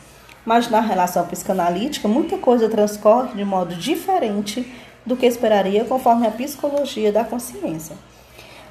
Mas 0.44 0.70
na 0.70 0.80
relação 0.80 1.26
psicanalítica, 1.26 2.08
muita 2.08 2.38
coisa 2.38 2.68
transcorre 2.68 3.34
de 3.34 3.44
modo 3.44 3.74
diferente 3.74 4.72
do 5.04 5.16
que 5.16 5.26
esperaria 5.26 5.84
conforme 5.84 6.26
a 6.26 6.30
psicologia 6.30 7.12
da 7.12 7.24
consciência. 7.24 7.96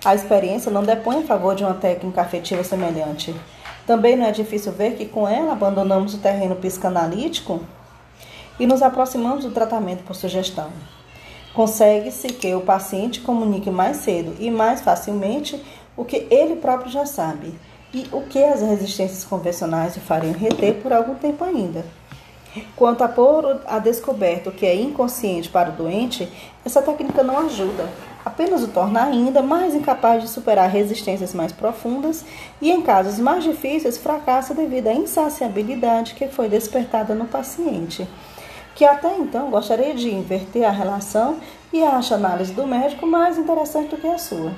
A 0.04 0.16
experiência 0.16 0.72
não 0.72 0.84
depõe 0.84 1.18
a 1.18 1.26
favor 1.26 1.56
de 1.56 1.64
uma 1.64 1.74
técnica 1.74 2.22
afetiva 2.22 2.64
semelhante. 2.64 3.36
Também 3.86 4.16
não 4.16 4.26
é 4.26 4.32
difícil 4.32 4.72
ver 4.72 4.96
que 4.96 5.06
com 5.06 5.28
ela 5.28 5.54
abandonamos 5.54 6.14
o 6.14 6.20
terreno 6.20 6.56
psicanalítico 6.56 7.62
e 8.60 8.66
nos 8.66 8.82
aproximamos 8.82 9.44
do 9.44 9.52
tratamento 9.52 10.04
por 10.04 10.16
sugestão. 10.16 10.72
Consegue-se 11.54 12.28
que 12.30 12.54
o 12.54 12.62
paciente 12.62 13.22
comunique 13.22 13.72
mais 13.72 13.98
cedo 13.98 14.36
e 14.40 14.52
mais 14.52 14.82
facilmente 14.82 15.60
o 15.96 16.06
que 16.06 16.28
ele 16.30 16.58
próprio 16.58 16.92
já 16.92 17.06
sabe 17.06 17.54
e 17.94 18.08
o 18.12 18.22
que 18.22 18.44
as 18.44 18.62
resistências 18.62 19.24
convencionais 19.24 19.96
o 19.96 20.00
fariam 20.00 20.34
reter 20.34 20.76
por 20.76 20.94
algum 20.94 21.16
tempo 21.16 21.44
ainda. 21.44 21.86
Quanto 22.76 23.04
a 23.04 23.08
pôr 23.08 23.62
a 23.68 23.80
descoberto 23.80 24.48
o 24.48 24.52
que 24.52 24.66
é 24.66 24.76
inconsciente 24.76 25.50
para 25.50 25.70
o 25.70 25.74
doente, 25.74 26.28
essa 26.66 26.82
técnica 26.82 27.24
não 27.24 27.38
ajuda, 27.40 27.88
apenas 28.26 28.64
o 28.64 28.68
torna 28.68 29.04
ainda 29.04 29.42
mais 29.42 29.76
incapaz 29.76 30.24
de 30.24 30.30
superar 30.30 30.70
resistências 30.70 31.34
mais 31.34 31.52
profundas 31.52 32.26
e, 32.62 32.72
em 32.72 32.82
casos 32.82 33.20
mais 33.20 33.44
difíceis, 33.44 33.98
fracassa 33.98 34.54
devido 34.54 34.88
à 34.88 34.94
insaciabilidade 34.94 36.16
que 36.16 36.28
foi 36.28 36.50
despertada 36.50 37.14
no 37.14 37.26
paciente 37.26 38.08
que 38.78 38.86
até 38.86 39.18
então 39.18 39.50
gostaria 39.50 39.96
de 39.96 40.08
inverter 40.14 40.64
a 40.64 40.70
relação 40.70 41.40
e 41.74 41.84
acha 41.84 42.14
a 42.14 42.18
análise 42.18 42.54
do 42.54 42.68
médico 42.68 43.08
mais 43.08 43.36
interessante 43.36 43.90
do 43.90 43.98
que 43.98 44.08
a 44.08 44.20
sua. 44.20 44.52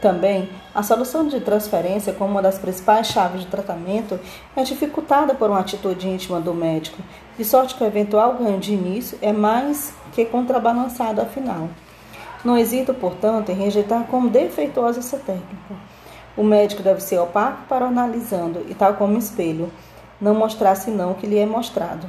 Também, 0.00 0.48
a 0.72 0.80
solução 0.84 1.26
de 1.26 1.40
transferência 1.40 2.12
como 2.12 2.30
uma 2.30 2.40
das 2.40 2.56
principais 2.56 3.08
chaves 3.08 3.40
de 3.40 3.48
tratamento 3.48 4.18
é 4.54 4.62
dificultada 4.62 5.34
por 5.34 5.50
uma 5.50 5.58
atitude 5.58 6.08
íntima 6.08 6.40
do 6.40 6.54
médico, 6.54 7.02
de 7.36 7.44
sorte 7.44 7.74
que 7.74 7.82
o 7.82 7.86
eventual 7.86 8.34
ganho 8.34 8.60
de 8.60 8.74
início 8.74 9.18
é 9.20 9.32
mais 9.32 9.92
que 10.12 10.24
contrabalançado 10.24 11.20
afinal. 11.20 11.68
Não 12.44 12.56
hesito, 12.56 12.94
portanto, 12.94 13.50
em 13.50 13.56
rejeitar 13.56 14.04
como 14.04 14.30
defeituosa 14.30 15.00
essa 15.00 15.16
técnica. 15.16 15.74
O 16.36 16.44
médico 16.44 16.80
deve 16.80 17.00
ser 17.00 17.18
opaco 17.18 17.62
para 17.68 17.86
analisando 17.86 18.64
e 18.68 18.74
tal 18.74 18.94
como 18.94 19.18
espelho, 19.18 19.68
não 20.20 20.32
mostrar 20.32 20.76
senão 20.76 21.10
o 21.10 21.14
que 21.16 21.26
lhe 21.26 21.38
é 21.38 21.44
mostrado. 21.44 22.06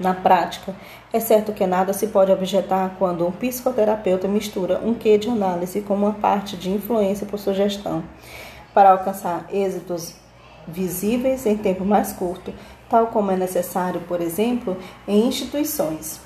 Na 0.00 0.14
prática, 0.14 0.74
é 1.12 1.20
certo 1.20 1.52
que 1.52 1.66
nada 1.66 1.92
se 1.92 2.06
pode 2.06 2.32
objetar 2.32 2.96
quando 2.98 3.26
um 3.26 3.30
psicoterapeuta 3.30 4.26
mistura 4.26 4.80
um 4.82 4.94
quê 4.94 5.18
de 5.18 5.28
análise 5.28 5.82
com 5.82 5.92
uma 5.92 6.14
parte 6.14 6.56
de 6.56 6.70
influência 6.70 7.26
por 7.26 7.38
sugestão, 7.38 8.02
para 8.72 8.92
alcançar 8.92 9.44
êxitos 9.52 10.14
visíveis 10.66 11.44
em 11.44 11.54
tempo 11.54 11.84
mais 11.84 12.14
curto, 12.14 12.50
tal 12.88 13.08
como 13.08 13.30
é 13.30 13.36
necessário, 13.36 14.00
por 14.08 14.22
exemplo, 14.22 14.74
em 15.06 15.28
instituições. 15.28 16.18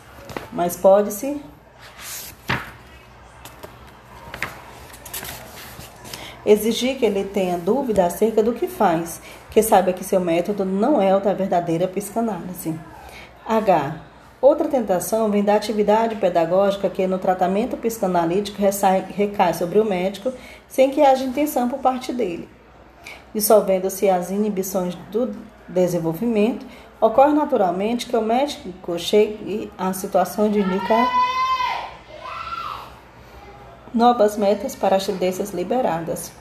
Mas 0.52 0.76
pode-se 0.76 1.42
exigir 6.46 6.96
que 6.96 7.04
ele 7.04 7.24
tenha 7.24 7.58
dúvida 7.58 8.06
acerca 8.06 8.40
do 8.40 8.52
que 8.52 8.68
faz, 8.68 9.20
que 9.50 9.60
saiba 9.64 9.92
que 9.92 10.04
seu 10.04 10.20
método 10.20 10.64
não 10.64 11.02
é 11.02 11.16
o 11.16 11.18
da 11.18 11.32
verdadeira 11.32 11.88
psicanálise. 11.88 12.78
H. 13.46 14.00
Outra 14.40 14.68
tentação 14.68 15.30
vem 15.30 15.42
da 15.42 15.54
atividade 15.54 16.16
pedagógica 16.16 16.90
que 16.90 17.06
no 17.06 17.18
tratamento 17.18 17.76
psicanalítico 17.76 18.58
recai 19.08 19.54
sobre 19.54 19.78
o 19.78 19.84
médico 19.84 20.32
sem 20.68 20.90
que 20.90 21.00
haja 21.00 21.24
intenção 21.24 21.68
por 21.68 21.78
parte 21.78 22.12
dele. 22.12 22.48
Dissolvendo-se 23.34 24.08
as 24.08 24.30
inibições 24.30 24.94
do 25.10 25.34
desenvolvimento, 25.68 26.66
ocorre 27.00 27.32
naturalmente 27.32 28.06
que 28.06 28.16
o 28.16 28.22
médico 28.22 28.98
chegue 28.98 29.72
à 29.78 29.92
situação 29.92 30.50
de 30.50 30.60
indicar 30.60 31.08
novas 33.94 34.36
metas 34.36 34.74
para 34.74 34.96
as 34.96 35.06
tendências 35.06 35.50
liberadas. 35.50 36.32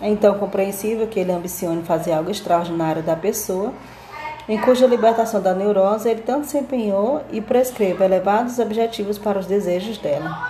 É 0.00 0.08
então 0.08 0.38
compreensível 0.38 1.06
que 1.06 1.18
ele 1.18 1.32
ambicione 1.32 1.82
fazer 1.82 2.12
algo 2.12 2.30
extraordinário 2.30 3.02
da 3.02 3.16
pessoa 3.16 3.72
em 4.48 4.58
cuja 4.58 4.86
libertação 4.86 5.42
da 5.42 5.54
neurose 5.54 6.08
ele 6.08 6.22
tanto 6.22 6.46
se 6.46 6.56
empenhou 6.56 7.22
e 7.30 7.40
prescreve 7.40 8.02
elevados 8.02 8.58
objetivos 8.58 9.18
para 9.18 9.38
os 9.38 9.46
desejos 9.46 9.98
dela. 9.98 10.48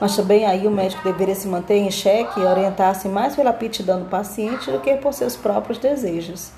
Mas 0.00 0.14
também 0.14 0.46
aí 0.46 0.66
o 0.66 0.70
médico 0.70 1.02
deveria 1.02 1.34
se 1.34 1.48
manter 1.48 1.76
em 1.76 1.90
xeque 1.90 2.38
e 2.38 2.44
orientar-se 2.44 3.08
mais 3.08 3.34
pela 3.34 3.50
aptidão 3.50 4.00
do 4.00 4.08
paciente 4.08 4.70
do 4.70 4.80
que 4.80 4.94
por 4.96 5.12
seus 5.12 5.34
próprios 5.34 5.78
desejos. 5.78 6.52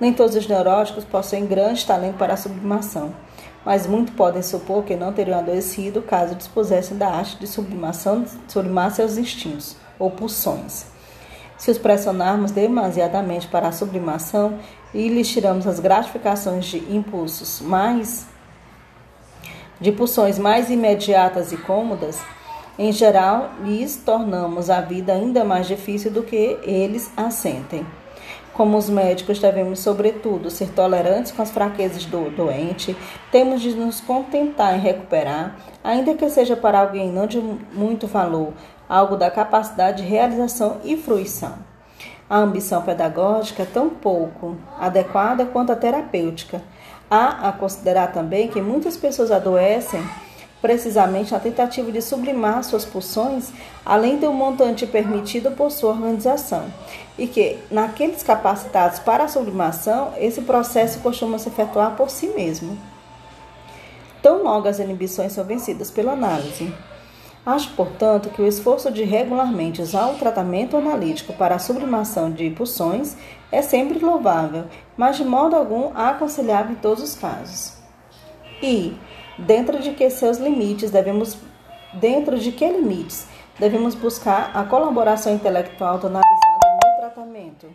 Nem 0.00 0.12
todos 0.12 0.34
os 0.34 0.46
neuróticos 0.46 1.04
possuem 1.04 1.46
grande 1.46 1.86
talento 1.86 2.16
para 2.16 2.34
a 2.34 2.36
sublimação, 2.36 3.14
mas 3.64 3.86
muito 3.86 4.12
podem 4.12 4.42
supor 4.42 4.84
que 4.84 4.96
não 4.96 5.12
teriam 5.12 5.38
adoecido 5.38 6.02
caso 6.02 6.34
dispusessem 6.34 6.96
da 6.96 7.08
arte 7.08 7.36
de 7.36 7.46
sublimação, 7.46 8.24
sublimar 8.48 8.90
seus 8.90 9.16
instintos 9.16 9.76
ou 9.98 10.10
pulsões. 10.10 10.86
Se 11.56 11.70
os 11.70 11.78
pressionarmos 11.78 12.50
demasiadamente 12.50 13.46
para 13.46 13.68
a 13.68 13.72
sublimação, 13.72 14.58
e 14.94 15.08
lhes 15.08 15.28
tiramos 15.28 15.66
as 15.66 15.80
gratificações 15.80 16.66
de 16.66 16.78
impulsos 16.94 17.60
mais 17.60 18.26
de 19.82 19.90
pulsões 19.90 20.38
mais 20.38 20.70
imediatas 20.70 21.50
e 21.50 21.56
cômodas, 21.56 22.22
em 22.78 22.92
geral, 22.92 23.50
lhes 23.64 23.96
tornamos 23.96 24.70
a 24.70 24.80
vida 24.80 25.12
ainda 25.12 25.44
mais 25.44 25.66
difícil 25.66 26.10
do 26.10 26.22
que 26.22 26.56
eles 26.62 27.10
a 27.16 27.30
sentem. 27.30 27.84
Como 28.54 28.78
os 28.78 28.88
médicos 28.88 29.40
devemos, 29.40 29.80
sobretudo, 29.80 30.50
ser 30.50 30.70
tolerantes 30.70 31.32
com 31.32 31.42
as 31.42 31.50
fraquezas 31.50 32.04
do 32.04 32.30
doente, 32.30 32.96
temos 33.32 33.60
de 33.60 33.74
nos 33.74 34.00
contentar 34.00 34.76
em 34.76 34.80
recuperar, 34.80 35.56
ainda 35.82 36.14
que 36.14 36.28
seja 36.28 36.54
para 36.54 36.78
alguém 36.78 37.10
não 37.10 37.26
de 37.26 37.40
muito 37.40 38.06
valor, 38.06 38.52
algo 38.88 39.16
da 39.16 39.30
capacidade 39.30 40.02
de 40.02 40.08
realização 40.08 40.80
e 40.84 40.96
fruição. 40.96 41.71
A 42.32 42.38
ambição 42.38 42.80
pedagógica 42.80 43.62
é 43.62 43.66
tão 43.66 43.90
pouco 43.90 44.56
adequada 44.80 45.44
quanto 45.44 45.70
a 45.70 45.76
terapêutica. 45.76 46.62
Há 47.10 47.46
a 47.46 47.52
considerar 47.52 48.10
também 48.10 48.48
que 48.48 48.58
muitas 48.58 48.96
pessoas 48.96 49.30
adoecem 49.30 50.02
precisamente 50.62 51.30
na 51.30 51.38
tentativa 51.38 51.92
de 51.92 52.00
sublimar 52.00 52.64
suas 52.64 52.86
pulsões, 52.86 53.52
além 53.84 54.16
do 54.16 54.32
montante 54.32 54.86
permitido 54.86 55.50
por 55.50 55.70
sua 55.70 55.90
organização, 55.90 56.64
e 57.18 57.26
que, 57.26 57.58
naqueles 57.70 58.22
capacitados 58.22 58.98
para 58.98 59.24
a 59.24 59.28
sublimação, 59.28 60.14
esse 60.16 60.40
processo 60.40 61.00
costuma 61.00 61.38
se 61.38 61.50
efetuar 61.50 61.96
por 61.96 62.08
si 62.08 62.28
mesmo. 62.28 62.78
Tão 64.22 64.42
logo 64.42 64.68
as 64.68 64.78
inibições 64.78 65.32
são 65.34 65.44
vencidas 65.44 65.90
pela 65.90 66.12
análise. 66.12 66.72
Acho, 67.44 67.70
portanto, 67.74 68.30
que 68.30 68.40
o 68.40 68.46
esforço 68.46 68.90
de 68.92 69.02
regularmente 69.02 69.82
usar 69.82 70.06
o 70.06 70.14
tratamento 70.14 70.76
analítico 70.76 71.32
para 71.32 71.56
a 71.56 71.58
sublimação 71.58 72.30
de 72.30 72.48
pulsões 72.50 73.16
é 73.50 73.60
sempre 73.60 73.98
louvável, 73.98 74.66
mas 74.96 75.16
de 75.16 75.24
modo 75.24 75.56
algum 75.56 75.90
aconselhável 75.92 76.72
em 76.72 76.76
todos 76.76 77.02
os 77.02 77.16
casos. 77.16 77.76
E, 78.62 78.96
dentro 79.36 79.80
de 79.80 79.90
que 79.90 80.08
seus 80.08 80.38
limites 80.38 80.92
devemos 80.92 81.36
dentro 81.94 82.38
de 82.38 82.52
que 82.52 82.66
limites 82.66 83.26
devemos 83.58 83.94
buscar 83.94 84.50
a 84.54 84.64
colaboração 84.64 85.34
intelectual 85.34 85.98
do 85.98 86.06
analisando 86.06 86.60
no 86.84 87.00
tratamento? 87.00 87.66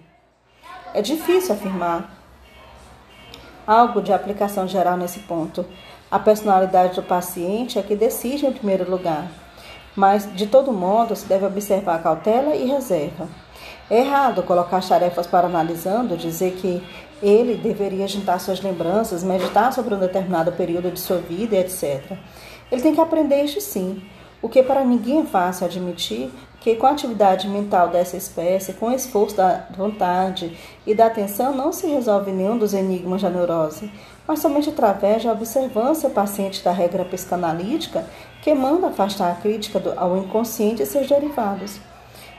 É 0.94 1.02
difícil 1.02 1.54
afirmar 1.54 2.10
algo 3.68 4.02
de 4.02 4.14
aplicação 4.14 4.66
geral 4.66 4.96
nesse 4.96 5.20
ponto. 5.20 5.66
A 6.10 6.18
personalidade 6.18 6.96
do 6.96 7.04
paciente 7.04 7.78
é 7.78 7.84
que 7.84 7.98
decide 7.98 8.46
em 8.46 8.54
primeiro 8.54 8.90
lugar 8.90 9.30
mas 9.98 10.32
de 10.36 10.46
todo 10.46 10.72
modo 10.72 11.16
se 11.16 11.26
deve 11.26 11.48
observar 11.48 12.04
cautela 12.04 12.56
e 12.56 12.68
reserva. 12.68 13.28
É 13.90 14.02
errado 14.02 14.44
colocar 14.44 14.88
tarefas 14.88 15.26
para 15.26 15.48
analisando, 15.48 16.16
dizer 16.16 16.52
que 16.52 16.84
Ele 17.22 17.56
deveria 17.56 18.08
juntar 18.08 18.40
suas 18.40 18.62
lembranças, 18.62 19.24
meditar 19.24 19.74
sobre 19.74 19.96
um 19.96 20.00
determinado 20.00 20.52
período 20.52 20.92
de 20.92 21.00
sua 21.00 21.18
vida, 21.18 21.56
etc. 21.56 22.16
Ele 22.72 22.82
tem 22.82 22.94
que 22.94 23.02
aprender 23.02 23.42
isso 23.42 23.60
sim, 23.60 24.00
o 24.40 24.48
que 24.48 24.62
para 24.62 24.86
ninguém 24.86 25.22
é 25.22 25.26
fácil 25.26 25.66
admitir 25.66 26.30
que 26.60 26.76
com 26.76 26.86
a 26.86 26.92
atividade 26.92 27.48
mental 27.48 27.90
dessa 27.90 28.16
espécie, 28.16 28.74
com 28.74 28.88
o 28.88 28.94
esforço 28.94 29.36
da 29.36 29.66
vontade 29.76 30.56
e 30.86 30.94
da 30.94 31.08
atenção, 31.08 31.56
não 31.56 31.72
se 31.74 31.88
resolve 31.88 32.32
nenhum 32.32 32.58
dos 32.58 32.74
enigmas 32.74 33.22
da 33.22 33.30
neurose, 33.30 33.92
mas 34.28 34.40
somente 34.40 34.70
através 34.70 35.24
da 35.24 35.32
observância 35.32 36.10
paciente 36.10 36.64
da 36.64 36.72
regra 36.72 37.06
psicanalítica 37.06 38.06
que 38.42 38.54
manda 38.54 38.88
afastar 38.88 39.32
a 39.32 39.36
crítica 39.36 39.82
ao 39.98 40.18
inconsciente 40.18 40.84
e 40.84 40.86
seus 40.86 41.08
derivados. 41.08 41.80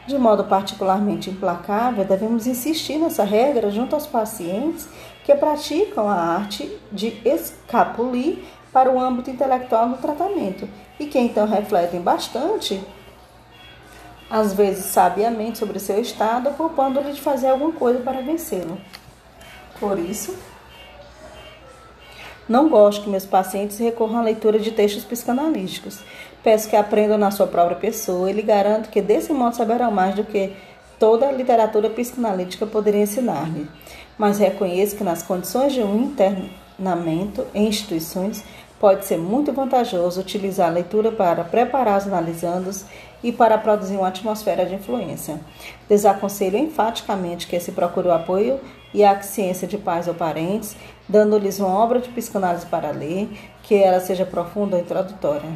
De 0.06 0.16
modo 0.16 0.44
particularmente 0.44 1.28
implacável, 1.28 2.04
devemos 2.04 2.46
insistir 2.46 2.96
nessa 2.96 3.24
regra 3.24 3.70
junto 3.70 3.94
aos 3.94 4.06
pacientes 4.06 4.88
que 5.24 5.34
praticam 5.34 6.08
a 6.08 6.14
arte 6.14 6.74
de 6.90 7.20
escapulir 7.26 8.42
para 8.72 8.90
o 8.90 8.98
âmbito 8.98 9.30
intelectual 9.30 9.86
no 9.86 9.98
tratamento 9.98 10.66
e 10.98 11.06
que 11.06 11.18
então 11.18 11.46
refletem 11.46 12.00
bastante, 12.00 12.82
às 14.30 14.54
vezes 14.54 14.86
sabiamente, 14.86 15.58
sobre 15.58 15.78
seu 15.78 16.00
estado, 16.00 16.54
propondo-lhe 16.54 17.12
de 17.12 17.20
fazer 17.20 17.48
alguma 17.48 17.72
coisa 17.72 18.00
para 18.00 18.22
vencê-lo. 18.22 18.78
Por 19.78 19.98
isso, 19.98 20.34
não 22.48 22.68
gosto 22.68 23.04
que 23.04 23.10
meus 23.10 23.26
pacientes 23.26 23.78
recorram 23.78 24.18
à 24.18 24.22
leitura 24.22 24.58
de 24.58 24.70
textos 24.70 25.04
psicanalísticos. 25.04 26.00
Peço 26.42 26.68
que 26.68 26.76
aprendam 26.76 27.18
na 27.18 27.30
sua 27.30 27.46
própria 27.46 27.76
pessoa 27.76 28.30
e 28.30 28.32
lhe 28.32 28.42
garanto 28.42 28.88
que 28.88 29.02
desse 29.02 29.32
modo 29.32 29.56
saberão 29.56 29.90
mais 29.90 30.14
do 30.14 30.24
que 30.24 30.52
toda 30.98 31.28
a 31.28 31.32
literatura 31.32 31.90
psicanalítica 31.90 32.66
poderia 32.66 33.02
ensinar-lhe. 33.02 33.68
Mas 34.16 34.38
reconheço 34.38 34.96
que 34.96 35.04
nas 35.04 35.22
condições 35.22 35.72
de 35.72 35.80
um 35.80 35.96
internamento 35.96 37.44
em 37.54 37.68
instituições 37.68 38.42
pode 38.80 39.04
ser 39.04 39.18
muito 39.18 39.52
vantajoso 39.52 40.20
utilizar 40.20 40.68
a 40.68 40.72
leitura 40.72 41.10
para 41.10 41.44
preparar 41.44 41.98
os 41.98 42.06
analisandos 42.06 42.84
e 43.22 43.32
para 43.32 43.58
produzir 43.58 43.96
uma 43.96 44.08
atmosfera 44.08 44.64
de 44.64 44.76
influência. 44.76 45.40
Desaconselho 45.88 46.56
enfaticamente 46.56 47.46
que 47.46 47.58
se 47.58 47.72
procure 47.72 48.08
o 48.08 48.12
apoio 48.12 48.60
e 48.94 49.04
a 49.04 49.20
ciência 49.20 49.66
de 49.66 49.76
pais 49.76 50.06
ou 50.06 50.14
parentes, 50.14 50.76
dando-lhes 51.08 51.58
uma 51.58 51.68
obra 51.68 52.00
de 52.00 52.08
psicanálise 52.10 52.66
para 52.66 52.90
ler, 52.90 53.28
que 53.62 53.74
ela 53.74 54.00
seja 54.00 54.26
profunda 54.26 54.76
ou 54.76 54.82
introdutória. 54.82 55.50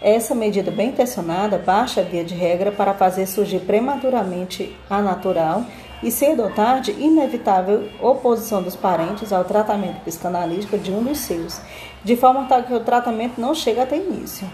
Essa 0.00 0.32
medida 0.32 0.70
bem 0.70 0.90
intencionada 0.90 1.58
baixa 1.58 2.02
via 2.02 2.24
de 2.24 2.34
regra 2.34 2.70
para 2.70 2.94
fazer 2.94 3.26
surgir 3.26 3.60
prematuramente 3.60 4.76
a 4.88 5.02
natural 5.02 5.64
e 6.00 6.10
cedo 6.10 6.44
ou 6.44 6.50
tarde 6.50 6.92
inevitável 6.92 7.88
oposição 8.00 8.62
dos 8.62 8.76
parentes 8.76 9.32
ao 9.32 9.44
tratamento 9.44 10.00
psicanalítico 10.04 10.78
de 10.78 10.92
um 10.92 11.02
dos 11.02 11.18
seus, 11.18 11.60
de 12.04 12.16
forma 12.16 12.46
tal 12.46 12.62
que 12.62 12.72
o 12.72 12.80
tratamento 12.80 13.40
não 13.40 13.52
chega 13.54 13.82
até 13.82 13.96
início. 13.96 14.48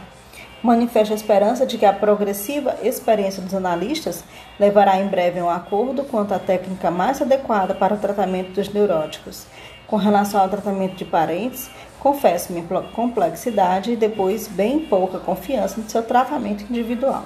Manifesta 0.65 1.13
a 1.13 1.15
esperança 1.15 1.67
de 1.67 1.77
que 1.77 1.85
a 1.85 1.93
progressiva 1.93 2.79
experiência 2.83 3.43
dos 3.43 3.53
analistas 3.53 4.25
levará 4.59 4.99
em 4.99 5.07
breve 5.07 5.39
a 5.39 5.45
um 5.45 5.51
acordo 5.51 6.05
quanto 6.05 6.33
à 6.33 6.39
técnica 6.39 6.91
mais 6.91 7.21
adequada 7.21 7.75
para 7.75 7.93
o 7.93 7.99
tratamento 7.99 8.53
dos 8.53 8.73
neuróticos. 8.73 9.47
Com 9.87 9.97
relação 9.97 10.41
ao 10.41 10.49
tratamento 10.49 10.97
de 10.97 11.05
parentes, 11.05 11.69
confesso 12.01 12.51
minha 12.51 12.65
complexidade 12.95 13.93
e 13.93 13.97
depois 13.97 14.49
bem 14.49 14.79
pouca 14.79 15.19
confiança 15.19 15.79
no 15.79 15.91
seu 15.91 16.03
tratamento 16.03 16.63
individual. 16.63 17.25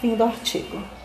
Fim 0.00 0.16
do 0.16 0.24
artigo. 0.24 0.97